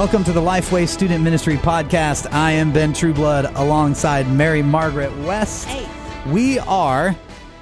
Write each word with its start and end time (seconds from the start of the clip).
Welcome 0.00 0.24
to 0.24 0.32
the 0.32 0.40
Lifeway 0.40 0.88
Student 0.88 1.22
Ministry 1.22 1.58
Podcast. 1.58 2.32
I 2.32 2.52
am 2.52 2.72
Ben 2.72 2.94
Trueblood 2.94 3.54
alongside 3.54 4.32
Mary 4.32 4.62
Margaret 4.62 5.14
West. 5.26 5.66
Hey. 5.66 5.86
We 6.32 6.58
are 6.58 7.14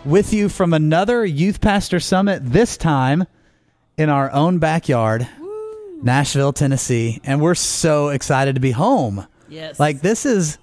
with 0.04 0.32
you 0.32 0.48
from 0.48 0.72
another 0.72 1.26
Youth 1.26 1.60
Pastor 1.60 1.98
Summit, 1.98 2.42
this 2.44 2.76
time 2.76 3.26
in 3.96 4.08
our 4.08 4.30
own 4.30 4.60
backyard, 4.60 5.28
Nashville, 6.00 6.52
Tennessee. 6.52 7.20
And 7.24 7.40
we're 7.40 7.56
so 7.56 8.10
excited 8.10 8.54
to 8.54 8.60
be 8.60 8.70
home. 8.70 9.26
Yes. 9.48 9.80
Like, 9.80 10.02
this 10.02 10.24
is 10.24 10.58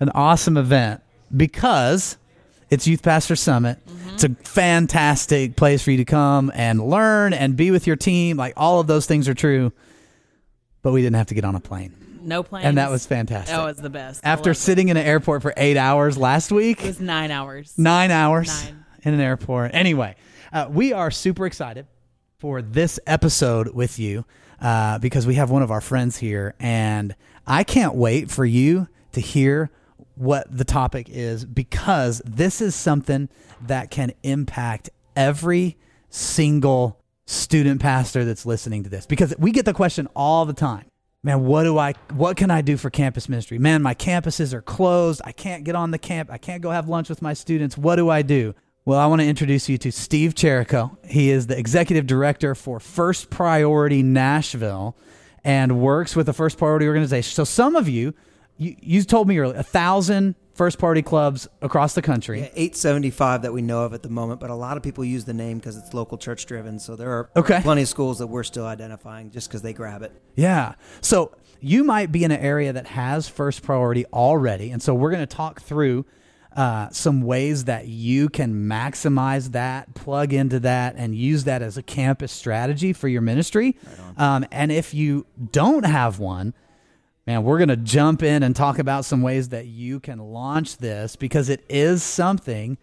an 0.00 0.10
awesome 0.16 0.56
event 0.56 1.02
because 1.36 2.16
it's 2.68 2.88
Youth 2.88 3.04
Pastor 3.04 3.36
Summit. 3.36 3.78
Mm-hmm. 3.86 4.14
It's 4.14 4.24
a 4.24 4.30
fantastic 4.30 5.54
place 5.54 5.84
for 5.84 5.92
you 5.92 5.98
to 5.98 6.04
come 6.04 6.50
and 6.52 6.84
learn 6.84 7.32
and 7.32 7.56
be 7.56 7.70
with 7.70 7.86
your 7.86 7.94
team. 7.94 8.36
Like, 8.36 8.54
all 8.56 8.80
of 8.80 8.88
those 8.88 9.06
things 9.06 9.28
are 9.28 9.34
true. 9.34 9.72
But 10.82 10.92
we 10.92 11.00
didn't 11.02 11.16
have 11.16 11.28
to 11.28 11.34
get 11.34 11.44
on 11.44 11.54
a 11.54 11.60
plane. 11.60 11.94
no 12.22 12.42
plane. 12.42 12.64
And 12.64 12.78
that 12.78 12.90
was 12.90 13.06
fantastic. 13.06 13.54
That 13.54 13.64
was 13.64 13.76
the 13.78 13.90
best. 13.90 14.20
After 14.24 14.50
loved 14.50 14.58
it. 14.58 14.60
sitting 14.60 14.88
in 14.88 14.96
an 14.96 15.06
airport 15.06 15.42
for 15.42 15.52
eight 15.56 15.76
hours 15.76 16.16
last 16.18 16.52
week, 16.52 16.82
it 16.82 16.86
was 16.86 17.00
nine 17.00 17.30
hours. 17.30 17.74
nine 17.78 18.10
hours 18.10 18.64
Nine. 18.64 18.84
in 19.02 19.14
an 19.14 19.20
airport. 19.20 19.72
Anyway, 19.74 20.16
uh, 20.52 20.66
we 20.70 20.92
are 20.92 21.10
super 21.10 21.46
excited 21.46 21.86
for 22.38 22.60
this 22.62 22.98
episode 23.06 23.68
with 23.74 23.98
you 23.98 24.24
uh, 24.60 24.98
because 24.98 25.26
we 25.26 25.34
have 25.36 25.50
one 25.50 25.62
of 25.62 25.70
our 25.70 25.80
friends 25.80 26.16
here, 26.18 26.54
and 26.60 27.14
I 27.46 27.64
can't 27.64 27.94
wait 27.94 28.30
for 28.30 28.44
you 28.44 28.88
to 29.12 29.20
hear 29.20 29.70
what 30.14 30.46
the 30.56 30.64
topic 30.64 31.08
is 31.08 31.44
because 31.44 32.20
this 32.24 32.60
is 32.60 32.74
something 32.74 33.28
that 33.62 33.90
can 33.90 34.12
impact 34.22 34.90
every 35.16 35.76
single 36.10 37.01
student 37.26 37.80
pastor 37.80 38.24
that's 38.24 38.44
listening 38.44 38.82
to 38.84 38.90
this 38.90 39.06
because 39.06 39.34
we 39.38 39.52
get 39.52 39.64
the 39.64 39.74
question 39.74 40.08
all 40.14 40.44
the 40.44 40.52
time. 40.52 40.86
Man 41.24 41.44
what 41.44 41.62
do 41.62 41.78
i 41.78 41.94
what 42.14 42.36
can 42.36 42.50
i 42.50 42.62
do 42.62 42.76
for 42.76 42.90
campus 42.90 43.28
ministry? 43.28 43.58
Man 43.58 43.80
my 43.80 43.94
campuses 43.94 44.52
are 44.52 44.62
closed. 44.62 45.22
I 45.24 45.32
can't 45.32 45.62
get 45.64 45.76
on 45.76 45.92
the 45.92 45.98
camp. 45.98 46.30
I 46.30 46.38
can't 46.38 46.62
go 46.62 46.70
have 46.70 46.88
lunch 46.88 47.08
with 47.08 47.22
my 47.22 47.32
students. 47.32 47.78
What 47.78 47.96
do 47.96 48.10
i 48.10 48.22
do? 48.22 48.54
Well 48.84 48.98
i 48.98 49.06
want 49.06 49.20
to 49.20 49.26
introduce 49.26 49.68
you 49.68 49.78
to 49.78 49.92
steve 49.92 50.34
Cherrico. 50.34 50.96
He 51.06 51.30
is 51.30 51.46
the 51.46 51.56
executive 51.56 52.06
director 52.06 52.56
for 52.56 52.80
first 52.80 53.30
priority 53.30 54.02
nashville 54.02 54.96
and 55.44 55.80
works 55.80 56.16
with 56.16 56.26
the 56.26 56.32
first 56.32 56.58
priority 56.58 56.88
organization. 56.88 57.32
So 57.34 57.44
some 57.44 57.76
of 57.76 57.88
you 57.88 58.14
you, 58.56 58.76
you 58.80 59.02
told 59.04 59.28
me 59.28 59.38
earlier 59.38 59.58
a 59.58 59.62
thousand 59.62 60.34
first 60.54 60.78
priority 60.78 61.02
clubs 61.02 61.48
across 61.62 61.94
the 61.94 62.02
country 62.02 62.40
Yeah, 62.40 62.46
875 62.54 63.42
that 63.42 63.52
we 63.52 63.62
know 63.62 63.84
of 63.84 63.94
at 63.94 64.02
the 64.02 64.08
moment, 64.08 64.40
but 64.40 64.50
a 64.50 64.54
lot 64.54 64.76
of 64.76 64.82
people 64.82 65.04
use 65.04 65.24
the 65.24 65.32
name 65.34 65.58
because 65.58 65.76
it's 65.76 65.94
local 65.94 66.18
church 66.18 66.46
driven. 66.46 66.78
So 66.78 66.94
there 66.96 67.10
are 67.10 67.30
Okay. 67.36 67.60
plenty 67.62 67.82
of 67.82 67.88
schools 67.88 68.18
that 68.18 68.26
we're 68.26 68.42
still 68.44 68.66
identifying 68.66 69.30
just 69.30 69.48
because 69.48 69.62
they 69.62 69.72
grab 69.72 70.02
it. 70.02 70.12
Yeah. 70.36 70.74
So 71.00 71.32
you 71.60 71.84
might 71.84 72.12
be 72.12 72.24
in 72.24 72.30
an 72.30 72.40
area 72.40 72.72
that 72.72 72.88
has 72.88 73.28
first 73.28 73.62
priority 73.62 74.04
already. 74.12 74.70
And 74.70 74.82
so 74.82 74.94
we're 74.94 75.10
going 75.10 75.26
to 75.26 75.36
talk 75.36 75.62
through 75.62 76.04
uh, 76.56 76.90
some 76.90 77.22
ways 77.22 77.64
that 77.64 77.88
you 77.88 78.28
can 78.28 78.52
maximize 78.68 79.52
that, 79.52 79.94
plug 79.94 80.34
into 80.34 80.60
that, 80.60 80.94
and 80.98 81.14
use 81.14 81.44
that 81.44 81.62
as 81.62 81.78
a 81.78 81.82
campus 81.82 82.30
strategy 82.30 82.92
for 82.92 83.08
your 83.08 83.22
ministry. 83.22 83.74
um, 84.18 84.44
and 84.52 84.70
if 84.70 84.92
you 84.92 85.24
don't 85.50 85.86
have 85.86 86.18
one, 86.18 86.52
man, 87.26 87.44
we're 87.44 87.58
going 87.58 87.68
to 87.68 87.76
jump 87.76 88.22
in 88.22 88.42
and 88.42 88.54
talk 88.54 88.78
about 88.78 89.04
some 89.04 89.22
ways 89.22 89.50
that 89.50 89.66
you 89.66 90.00
can 90.00 90.18
launch 90.18 90.78
this 90.78 91.16
because 91.16 91.48
it 91.48 91.64
is 91.68 92.02
something 92.02 92.78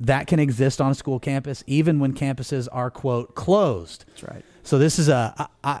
that 0.00 0.26
can 0.26 0.38
exist 0.38 0.80
on 0.80 0.90
a 0.90 0.94
school 0.94 1.20
campus 1.20 1.62
even 1.66 2.00
when 2.00 2.12
campuses 2.12 2.68
are, 2.72 2.90
quote, 2.90 3.34
closed. 3.34 4.04
That's 4.08 4.22
right. 4.24 4.44
So 4.62 4.78
this 4.78 4.98
is 4.98 5.08
a 5.08 5.48
I, 5.64 5.80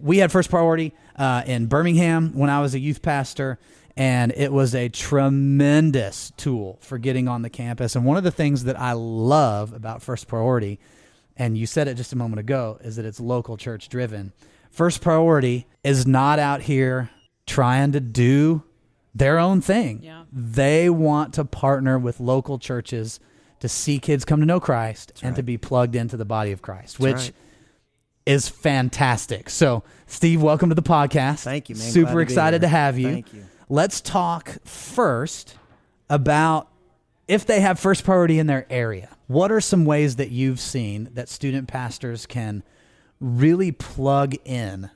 we 0.00 0.18
had 0.18 0.32
first 0.32 0.50
priority 0.50 0.94
uh, 1.16 1.42
in 1.46 1.66
Birmingham 1.66 2.32
when 2.34 2.50
I 2.50 2.60
was 2.60 2.74
a 2.74 2.78
youth 2.78 3.02
pastor, 3.02 3.58
and 3.96 4.32
it 4.34 4.52
was 4.52 4.74
a 4.74 4.88
tremendous 4.88 6.32
tool 6.36 6.78
for 6.80 6.98
getting 6.98 7.28
on 7.28 7.42
the 7.42 7.50
campus. 7.50 7.96
And 7.96 8.04
one 8.04 8.16
of 8.16 8.24
the 8.24 8.30
things 8.30 8.64
that 8.64 8.78
I 8.78 8.92
love 8.92 9.72
about 9.74 10.02
first 10.02 10.26
priority, 10.26 10.78
and 11.36 11.56
you 11.56 11.66
said 11.66 11.86
it 11.86 11.94
just 11.94 12.12
a 12.12 12.16
moment 12.16 12.40
ago, 12.40 12.78
is 12.82 12.96
that 12.96 13.04
it's 13.04 13.20
local 13.20 13.56
church 13.56 13.88
driven. 13.88 14.32
First 14.70 15.02
priority 15.02 15.66
is 15.84 16.06
not 16.06 16.38
out 16.38 16.62
here 16.62 17.10
trying 17.50 17.90
to 17.90 18.00
do 18.00 18.62
their 19.12 19.38
own 19.38 19.60
thing. 19.60 20.00
Yeah. 20.02 20.22
They 20.32 20.88
want 20.88 21.34
to 21.34 21.44
partner 21.44 21.98
with 21.98 22.20
local 22.20 22.60
churches 22.60 23.18
to 23.58 23.68
see 23.68 23.98
kids 23.98 24.24
come 24.24 24.38
to 24.38 24.46
know 24.46 24.60
Christ 24.60 25.12
and 25.20 25.34
to 25.34 25.42
be 25.42 25.58
plugged 25.58 25.96
into 25.96 26.16
the 26.16 26.24
body 26.24 26.52
of 26.52 26.62
Christ, 26.62 27.00
which 27.00 27.16
right. 27.16 27.32
is 28.24 28.48
fantastic. 28.48 29.50
So, 29.50 29.82
Steve, 30.06 30.40
welcome 30.40 30.68
to 30.68 30.76
the 30.76 30.82
podcast. 30.82 31.42
Thank 31.42 31.68
you, 31.68 31.74
man. 31.74 31.90
Super 31.90 32.10
to 32.10 32.16
be 32.18 32.22
excited 32.22 32.62
here. 32.62 32.68
to 32.68 32.68
have 32.68 32.98
you. 32.98 33.10
Thank 33.10 33.34
you. 33.34 33.44
Let's 33.68 34.00
talk 34.00 34.64
first 34.64 35.56
about 36.08 36.68
if 37.26 37.46
they 37.46 37.60
have 37.60 37.80
first 37.80 38.04
priority 38.04 38.38
in 38.38 38.46
their 38.46 38.64
area. 38.70 39.10
What 39.26 39.50
are 39.50 39.60
some 39.60 39.84
ways 39.84 40.16
that 40.16 40.30
you've 40.30 40.60
seen 40.60 41.10
that 41.14 41.28
student 41.28 41.66
pastors 41.66 42.26
can 42.26 42.62
really 43.20 43.72
plug 43.72 44.36
in 44.44 44.90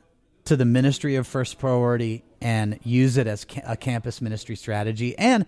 to 0.45 0.57
the 0.57 0.65
ministry 0.65 1.17
of 1.17 1.27
first 1.27 1.59
priority 1.59 2.25
and 2.41 2.79
use 2.83 3.17
it 3.17 3.27
as 3.27 3.45
ca- 3.45 3.63
a 3.67 3.77
campus 3.77 4.21
ministry 4.21 4.57
strategy? 4.57 5.17
And 5.19 5.47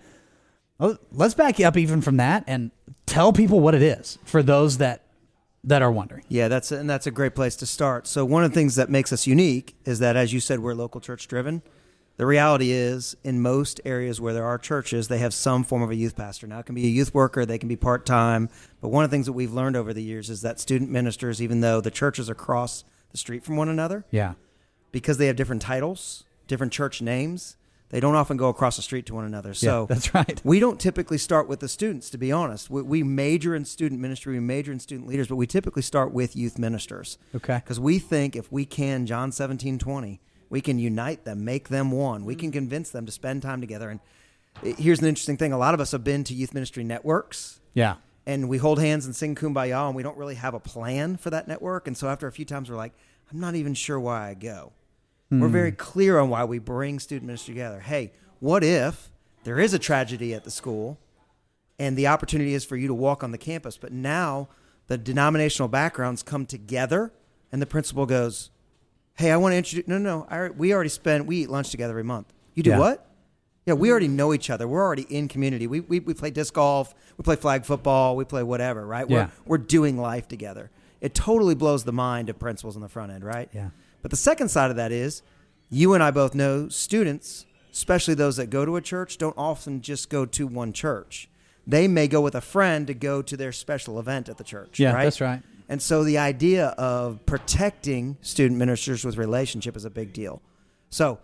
oh, 0.79 0.97
let's 1.11 1.33
back 1.33 1.59
you 1.59 1.67
up 1.67 1.77
even 1.77 2.01
from 2.01 2.17
that 2.17 2.43
and 2.47 2.71
tell 3.05 3.33
people 3.33 3.59
what 3.59 3.75
it 3.75 3.81
is 3.81 4.17
for 4.25 4.41
those 4.43 4.77
that 4.79 5.03
that 5.63 5.81
are 5.81 5.91
wondering. 5.91 6.23
Yeah, 6.29 6.47
that's 6.47 6.71
and 6.71 6.89
that's 6.89 7.07
a 7.07 7.11
great 7.11 7.35
place 7.35 7.55
to 7.57 7.65
start. 7.65 8.07
So 8.07 8.23
one 8.23 8.43
of 8.43 8.51
the 8.51 8.55
things 8.55 8.75
that 8.75 8.89
makes 8.89 9.11
us 9.11 9.27
unique 9.27 9.75
is 9.85 9.99
that, 9.99 10.15
as 10.15 10.31
you 10.31 10.39
said, 10.39 10.59
we're 10.59 10.73
local 10.73 11.01
church 11.01 11.27
driven. 11.27 11.61
The 12.15 12.25
reality 12.25 12.71
is, 12.71 13.15
in 13.23 13.41
most 13.41 13.79
areas 13.85 14.19
where 14.19 14.33
there 14.33 14.45
are 14.45 14.57
churches, 14.57 15.07
they 15.07 15.19
have 15.19 15.35
some 15.35 15.63
form 15.63 15.83
of 15.83 15.91
a 15.91 15.95
youth 15.95 16.15
pastor. 16.15 16.47
Now, 16.47 16.59
it 16.59 16.65
can 16.65 16.73
be 16.73 16.85
a 16.85 16.89
youth 16.89 17.13
worker, 17.13 17.45
they 17.45 17.59
can 17.59 17.69
be 17.69 17.75
part 17.75 18.07
time. 18.07 18.49
But 18.81 18.89
one 18.89 19.03
of 19.03 19.11
the 19.11 19.13
things 19.15 19.27
that 19.27 19.33
we've 19.33 19.53
learned 19.53 19.75
over 19.75 19.93
the 19.93 20.01
years 20.01 20.29
is 20.31 20.41
that 20.41 20.59
student 20.59 20.89
ministers, 20.89 21.43
even 21.43 21.59
though 21.61 21.79
the 21.79 21.91
churches 21.91 22.27
are 22.27 22.33
across 22.33 22.83
the 23.11 23.17
street 23.19 23.43
from 23.43 23.55
one 23.55 23.69
another, 23.69 24.03
Yeah. 24.09 24.33
Because 24.91 25.17
they 25.17 25.27
have 25.27 25.35
different 25.35 25.61
titles, 25.61 26.23
different 26.47 26.73
church 26.73 27.01
names, 27.01 27.57
they 27.89 27.99
don't 28.01 28.15
often 28.15 28.35
go 28.35 28.49
across 28.49 28.75
the 28.75 28.81
street 28.81 29.05
to 29.05 29.15
one 29.15 29.23
another. 29.25 29.53
So 29.53 29.85
that's 29.85 30.13
right. 30.13 30.41
We 30.43 30.59
don't 30.59 30.79
typically 30.79 31.17
start 31.17 31.47
with 31.47 31.61
the 31.61 31.69
students, 31.69 32.09
to 32.09 32.17
be 32.17 32.31
honest. 32.33 32.69
We, 32.69 32.81
we 32.81 33.03
major 33.03 33.55
in 33.55 33.63
student 33.65 34.01
ministry, 34.01 34.33
we 34.33 34.39
major 34.41 34.71
in 34.73 34.79
student 34.79 35.07
leaders, 35.07 35.27
but 35.27 35.37
we 35.37 35.47
typically 35.47 35.81
start 35.81 36.11
with 36.11 36.35
youth 36.35 36.59
ministers. 36.59 37.17
Okay. 37.35 37.55
Because 37.63 37.79
we 37.79 37.97
think 37.99 38.35
if 38.35 38.51
we 38.51 38.65
can, 38.65 39.05
John 39.05 39.31
17, 39.31 39.79
20, 39.79 40.19
we 40.49 40.59
can 40.61 40.79
unite 40.79 41.23
them, 41.23 41.45
make 41.45 41.69
them 41.69 41.91
one. 41.91 42.25
We 42.25 42.35
can 42.35 42.51
convince 42.51 42.89
them 42.89 43.05
to 43.05 43.11
spend 43.11 43.41
time 43.41 43.61
together. 43.61 43.89
And 43.89 43.99
it- 44.63 44.77
here's 44.79 44.99
an 44.99 45.05
interesting 45.07 45.37
thing 45.37 45.53
a 45.53 45.57
lot 45.57 45.73
of 45.73 45.79
us 45.79 45.91
have 45.91 46.03
been 46.03 46.23
to 46.25 46.33
youth 46.33 46.53
ministry 46.53 46.83
networks 46.83 47.61
Yeah. 47.73 47.95
and 48.25 48.49
we 48.49 48.57
hold 48.57 48.79
hands 48.81 49.05
and 49.05 49.15
sing 49.15 49.33
kumbaya 49.35 49.87
and 49.87 49.95
we 49.95 50.03
don't 50.03 50.17
really 50.17 50.35
have 50.35 50.53
a 50.53 50.59
plan 50.59 51.15
for 51.15 51.29
that 51.29 51.47
network 51.47 51.87
and 51.87 51.95
so 51.95 52.09
after 52.09 52.27
a 52.27 52.31
few 52.33 52.43
times 52.43 52.69
we're 52.69 52.75
like 52.75 52.93
i'm 53.31 53.39
not 53.39 53.53
even 53.55 53.73
sure 53.75 53.99
why 53.99 54.29
i 54.29 54.33
go 54.33 54.71
we're 55.29 55.47
hmm. 55.47 55.53
very 55.53 55.71
clear 55.71 56.19
on 56.19 56.29
why 56.29 56.43
we 56.43 56.59
bring 56.59 56.99
student 56.99 57.25
ministry 57.27 57.53
together 57.53 57.79
hey 57.79 58.11
what 58.39 58.63
if 58.63 59.11
there 59.43 59.59
is 59.59 59.73
a 59.73 59.79
tragedy 59.79 60.33
at 60.33 60.43
the 60.43 60.51
school 60.51 60.97
and 61.79 61.95
the 61.97 62.07
opportunity 62.07 62.53
is 62.53 62.65
for 62.65 62.75
you 62.75 62.87
to 62.87 62.93
walk 62.93 63.23
on 63.23 63.31
the 63.31 63.37
campus 63.37 63.77
but 63.77 63.91
now 63.91 64.47
the 64.87 64.97
denominational 64.97 65.67
backgrounds 65.67 66.23
come 66.23 66.45
together 66.45 67.11
and 67.51 67.61
the 67.61 67.65
principal 67.65 68.05
goes 68.05 68.51
hey 69.15 69.31
i 69.31 69.37
want 69.37 69.53
to 69.53 69.57
introduce 69.57 69.87
no 69.87 69.97
no, 69.97 70.19
no 70.19 70.27
I, 70.29 70.49
we 70.49 70.73
already 70.73 70.89
spend 70.89 71.27
we 71.27 71.37
eat 71.37 71.49
lunch 71.49 71.71
together 71.71 71.91
every 71.91 72.03
month 72.03 72.33
you 72.53 72.63
do 72.63 72.71
Yeah. 72.71 72.79
what 72.79 73.07
yeah, 73.67 73.73
we 73.73 73.91
already 73.91 74.07
know 74.07 74.33
each 74.33 74.49
other. 74.49 74.65
We're 74.65 74.81
already 74.81 75.05
in 75.09 75.27
community. 75.27 75.67
We, 75.67 75.81
we, 75.81 75.99
we 75.99 76.13
play 76.13 76.31
disc 76.31 76.53
golf, 76.53 76.95
we 77.17 77.23
play 77.23 77.35
flag 77.35 77.65
football, 77.65 78.15
we 78.15 78.23
play 78.23 78.41
whatever, 78.41 78.87
right? 78.87 79.07
Yeah. 79.09 79.27
We're, 79.45 79.57
we're 79.57 79.65
doing 79.65 79.97
life 79.97 80.29
together. 80.29 80.71
It 81.01 81.13
totally 81.13 81.53
blows 81.53 81.83
the 81.83 81.91
mind 81.91 82.29
of 82.29 82.39
principals 82.39 82.77
on 82.77 82.81
the 82.81 82.87
front 82.87 83.11
end, 83.11 83.25
right? 83.25 83.49
Yeah. 83.51 83.71
But 84.07 84.11
the 84.11 84.15
second 84.15 84.47
side 84.47 84.69
of 84.69 84.77
that 84.77 84.93
is 84.93 85.21
you 85.69 85.93
and 85.93 86.01
I 86.01 86.11
both 86.11 86.33
know 86.33 86.69
students, 86.69 87.45
especially 87.73 88.13
those 88.13 88.37
that 88.37 88.49
go 88.49 88.63
to 88.63 88.77
a 88.77 88.81
church, 88.81 89.17
don't 89.17 89.37
often 89.37 89.81
just 89.81 90.09
go 90.09 90.25
to 90.25 90.47
one 90.47 90.71
church. 90.71 91.29
They 91.67 91.89
may 91.89 92.07
go 92.07 92.21
with 92.21 92.33
a 92.33 92.39
friend 92.39 92.87
to 92.87 92.93
go 92.93 93.21
to 93.21 93.35
their 93.35 93.51
special 93.51 93.99
event 93.99 94.29
at 94.29 94.37
the 94.37 94.45
church. 94.45 94.79
Yeah, 94.79 94.93
right? 94.93 95.03
that's 95.03 95.19
right. 95.19 95.41
And 95.67 95.81
so 95.81 96.05
the 96.05 96.19
idea 96.19 96.67
of 96.77 97.25
protecting 97.25 98.15
student 98.21 98.57
ministers 98.57 99.03
with 99.03 99.17
relationship 99.17 99.75
is 99.75 99.83
a 99.83 99.89
big 99.89 100.13
deal. 100.13 100.41
So 100.89 101.19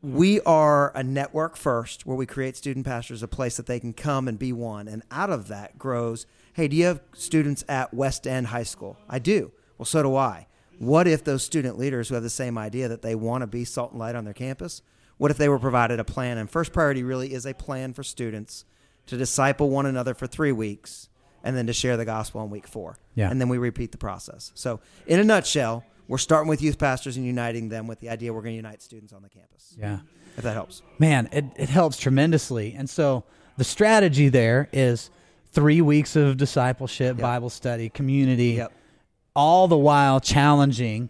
we 0.00 0.40
are 0.42 0.92
a 0.94 1.02
network 1.02 1.56
first 1.56 2.06
where 2.06 2.16
we 2.16 2.26
create 2.26 2.56
student 2.56 2.86
pastors 2.86 3.24
a 3.24 3.28
place 3.28 3.56
that 3.56 3.66
they 3.66 3.80
can 3.80 3.92
come 3.92 4.28
and 4.28 4.38
be 4.38 4.52
one. 4.52 4.86
And 4.86 5.02
out 5.10 5.30
of 5.30 5.48
that 5.48 5.80
grows, 5.80 6.26
hey, 6.52 6.68
do 6.68 6.76
you 6.76 6.84
have 6.84 7.00
students 7.12 7.64
at 7.68 7.92
West 7.92 8.24
End 8.24 8.46
High 8.46 8.62
School? 8.62 8.96
I 9.08 9.18
do. 9.18 9.50
Well, 9.78 9.86
so 9.86 10.04
do 10.04 10.14
I. 10.14 10.46
What 10.80 11.06
if 11.06 11.24
those 11.24 11.42
student 11.42 11.78
leaders 11.78 12.08
who 12.08 12.14
have 12.14 12.22
the 12.22 12.30
same 12.30 12.56
idea 12.56 12.88
that 12.88 13.02
they 13.02 13.14
want 13.14 13.42
to 13.42 13.46
be 13.46 13.66
salt 13.66 13.90
and 13.90 14.00
light 14.00 14.14
on 14.14 14.24
their 14.24 14.32
campus, 14.32 14.80
what 15.18 15.30
if 15.30 15.36
they 15.36 15.50
were 15.50 15.58
provided 15.58 16.00
a 16.00 16.04
plan? 16.04 16.38
And 16.38 16.48
First 16.48 16.72
Priority 16.72 17.02
really 17.02 17.34
is 17.34 17.44
a 17.44 17.52
plan 17.52 17.92
for 17.92 18.02
students 18.02 18.64
to 19.04 19.18
disciple 19.18 19.68
one 19.68 19.84
another 19.84 20.14
for 20.14 20.26
three 20.26 20.52
weeks 20.52 21.10
and 21.44 21.54
then 21.54 21.66
to 21.66 21.74
share 21.74 21.98
the 21.98 22.06
gospel 22.06 22.42
in 22.42 22.48
week 22.48 22.66
four. 22.66 22.98
Yeah. 23.14 23.30
And 23.30 23.38
then 23.38 23.50
we 23.50 23.58
repeat 23.58 23.92
the 23.92 23.98
process. 23.98 24.52
So, 24.54 24.80
in 25.06 25.20
a 25.20 25.24
nutshell, 25.24 25.84
we're 26.08 26.16
starting 26.16 26.48
with 26.48 26.62
youth 26.62 26.78
pastors 26.78 27.18
and 27.18 27.26
uniting 27.26 27.68
them 27.68 27.86
with 27.86 28.00
the 28.00 28.08
idea 28.08 28.32
we're 28.32 28.40
going 28.40 28.54
to 28.54 28.56
unite 28.56 28.80
students 28.80 29.12
on 29.12 29.20
the 29.20 29.28
campus. 29.28 29.76
Yeah. 29.78 29.98
If 30.38 30.44
that 30.44 30.54
helps. 30.54 30.80
Man, 30.98 31.28
it, 31.30 31.44
it 31.56 31.68
helps 31.68 31.98
tremendously. 31.98 32.74
And 32.74 32.88
so 32.88 33.24
the 33.58 33.64
strategy 33.64 34.30
there 34.30 34.70
is 34.72 35.10
three 35.52 35.82
weeks 35.82 36.16
of 36.16 36.38
discipleship, 36.38 37.18
Yep. 37.18 37.22
Bible 37.22 37.50
study, 37.50 37.90
community, 37.90 38.52
Yep. 38.52 38.72
All 39.34 39.68
the 39.68 39.76
while 39.76 40.20
challenging 40.20 41.08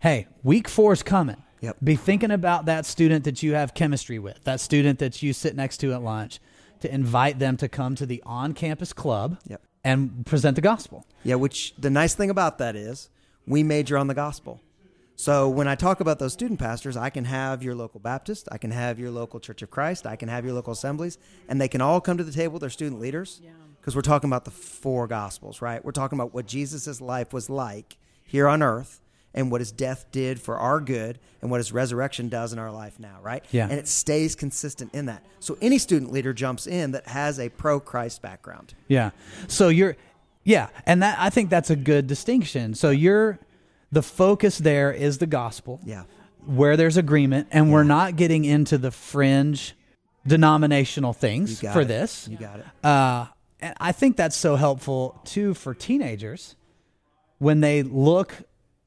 hey, 0.00 0.28
week 0.44 0.68
four 0.68 0.92
is 0.92 1.02
coming. 1.02 1.42
Yep. 1.62 1.78
Be 1.82 1.96
thinking 1.96 2.30
about 2.30 2.66
that 2.66 2.86
student 2.86 3.24
that 3.24 3.42
you 3.42 3.54
have 3.54 3.74
chemistry 3.74 4.18
with, 4.18 4.44
that 4.44 4.60
student 4.60 4.98
that 5.00 5.22
you 5.22 5.32
sit 5.32 5.56
next 5.56 5.78
to 5.78 5.92
at 5.92 6.02
lunch, 6.02 6.38
to 6.80 6.94
invite 6.94 7.38
them 7.38 7.56
to 7.56 7.68
come 7.68 7.94
to 7.96 8.06
the 8.06 8.22
on 8.24 8.52
campus 8.52 8.92
club 8.92 9.38
Yep. 9.48 9.62
and 9.82 10.24
present 10.26 10.54
the 10.54 10.60
gospel. 10.60 11.06
Yeah, 11.24 11.36
which 11.36 11.74
the 11.76 11.90
nice 11.90 12.14
thing 12.14 12.30
about 12.30 12.58
that 12.58 12.76
is 12.76 13.08
we 13.46 13.62
major 13.62 13.96
on 13.96 14.06
the 14.06 14.14
gospel. 14.14 14.60
So 15.16 15.48
when 15.48 15.66
I 15.66 15.74
talk 15.74 16.00
about 16.00 16.18
those 16.18 16.34
student 16.34 16.60
pastors, 16.60 16.94
I 16.96 17.08
can 17.08 17.24
have 17.24 17.62
your 17.62 17.74
local 17.74 17.98
Baptist, 18.00 18.48
I 18.52 18.58
can 18.58 18.70
have 18.70 18.98
your 18.98 19.10
local 19.10 19.40
Church 19.40 19.62
of 19.62 19.70
Christ, 19.70 20.06
I 20.06 20.14
can 20.14 20.28
have 20.28 20.44
your 20.44 20.52
local 20.52 20.74
assemblies, 20.74 21.16
and 21.48 21.58
they 21.58 21.68
can 21.68 21.80
all 21.80 22.02
come 22.02 22.18
to 22.18 22.24
the 22.24 22.32
table, 22.32 22.58
their 22.58 22.68
student 22.68 23.00
leaders, 23.00 23.40
because 23.86 23.94
we're 23.94 24.02
talking 24.02 24.28
about 24.28 24.44
the 24.44 24.50
four 24.50 25.06
gospels, 25.06 25.62
right? 25.62 25.84
We're 25.84 25.92
talking 25.92 26.18
about 26.18 26.34
what 26.34 26.46
Jesus' 26.46 27.00
life 27.00 27.32
was 27.32 27.48
like 27.48 27.96
here 28.24 28.48
on 28.48 28.60
earth 28.60 29.00
and 29.32 29.48
what 29.48 29.60
his 29.60 29.70
death 29.70 30.06
did 30.10 30.40
for 30.40 30.56
our 30.58 30.80
good 30.80 31.20
and 31.40 31.52
what 31.52 31.58
his 31.58 31.70
resurrection 31.70 32.28
does 32.28 32.52
in 32.52 32.58
our 32.58 32.72
life 32.72 32.98
now, 32.98 33.18
right? 33.22 33.44
Yeah. 33.52 33.68
And 33.70 33.74
it 33.74 33.86
stays 33.86 34.34
consistent 34.34 34.92
in 34.92 35.06
that. 35.06 35.22
So 35.38 35.56
any 35.62 35.78
student 35.78 36.10
leader 36.10 36.32
jumps 36.32 36.66
in 36.66 36.90
that 36.90 37.06
has 37.06 37.38
a 37.38 37.48
pro 37.48 37.78
Christ 37.78 38.22
background. 38.22 38.74
Yeah. 38.88 39.10
So 39.46 39.68
you're, 39.68 39.96
yeah, 40.42 40.66
and 40.84 41.00
that 41.04 41.16
I 41.20 41.30
think 41.30 41.48
that's 41.48 41.70
a 41.70 41.76
good 41.76 42.08
distinction. 42.08 42.74
So 42.74 42.90
you're, 42.90 43.38
the 43.92 44.02
focus 44.02 44.58
there 44.58 44.90
is 44.90 45.18
the 45.18 45.28
gospel. 45.28 45.78
Yeah. 45.84 46.02
where 46.44 46.76
there's 46.76 46.96
agreement, 46.96 47.46
and 47.52 47.72
we're 47.72 47.84
not 47.84 48.16
getting 48.16 48.44
into 48.44 48.78
the 48.78 48.90
fringe 48.90 49.76
denominational 50.26 51.12
things 51.12 51.60
for 51.60 51.82
it. 51.82 51.84
this. 51.88 52.26
You 52.26 52.36
got 52.36 52.58
it. 52.58 52.66
Uh, 52.84 53.26
and 53.60 53.74
I 53.80 53.92
think 53.92 54.16
that's 54.16 54.36
so 54.36 54.56
helpful 54.56 55.20
too 55.24 55.54
for 55.54 55.74
teenagers 55.74 56.56
when 57.38 57.60
they 57.60 57.82
look 57.82 58.34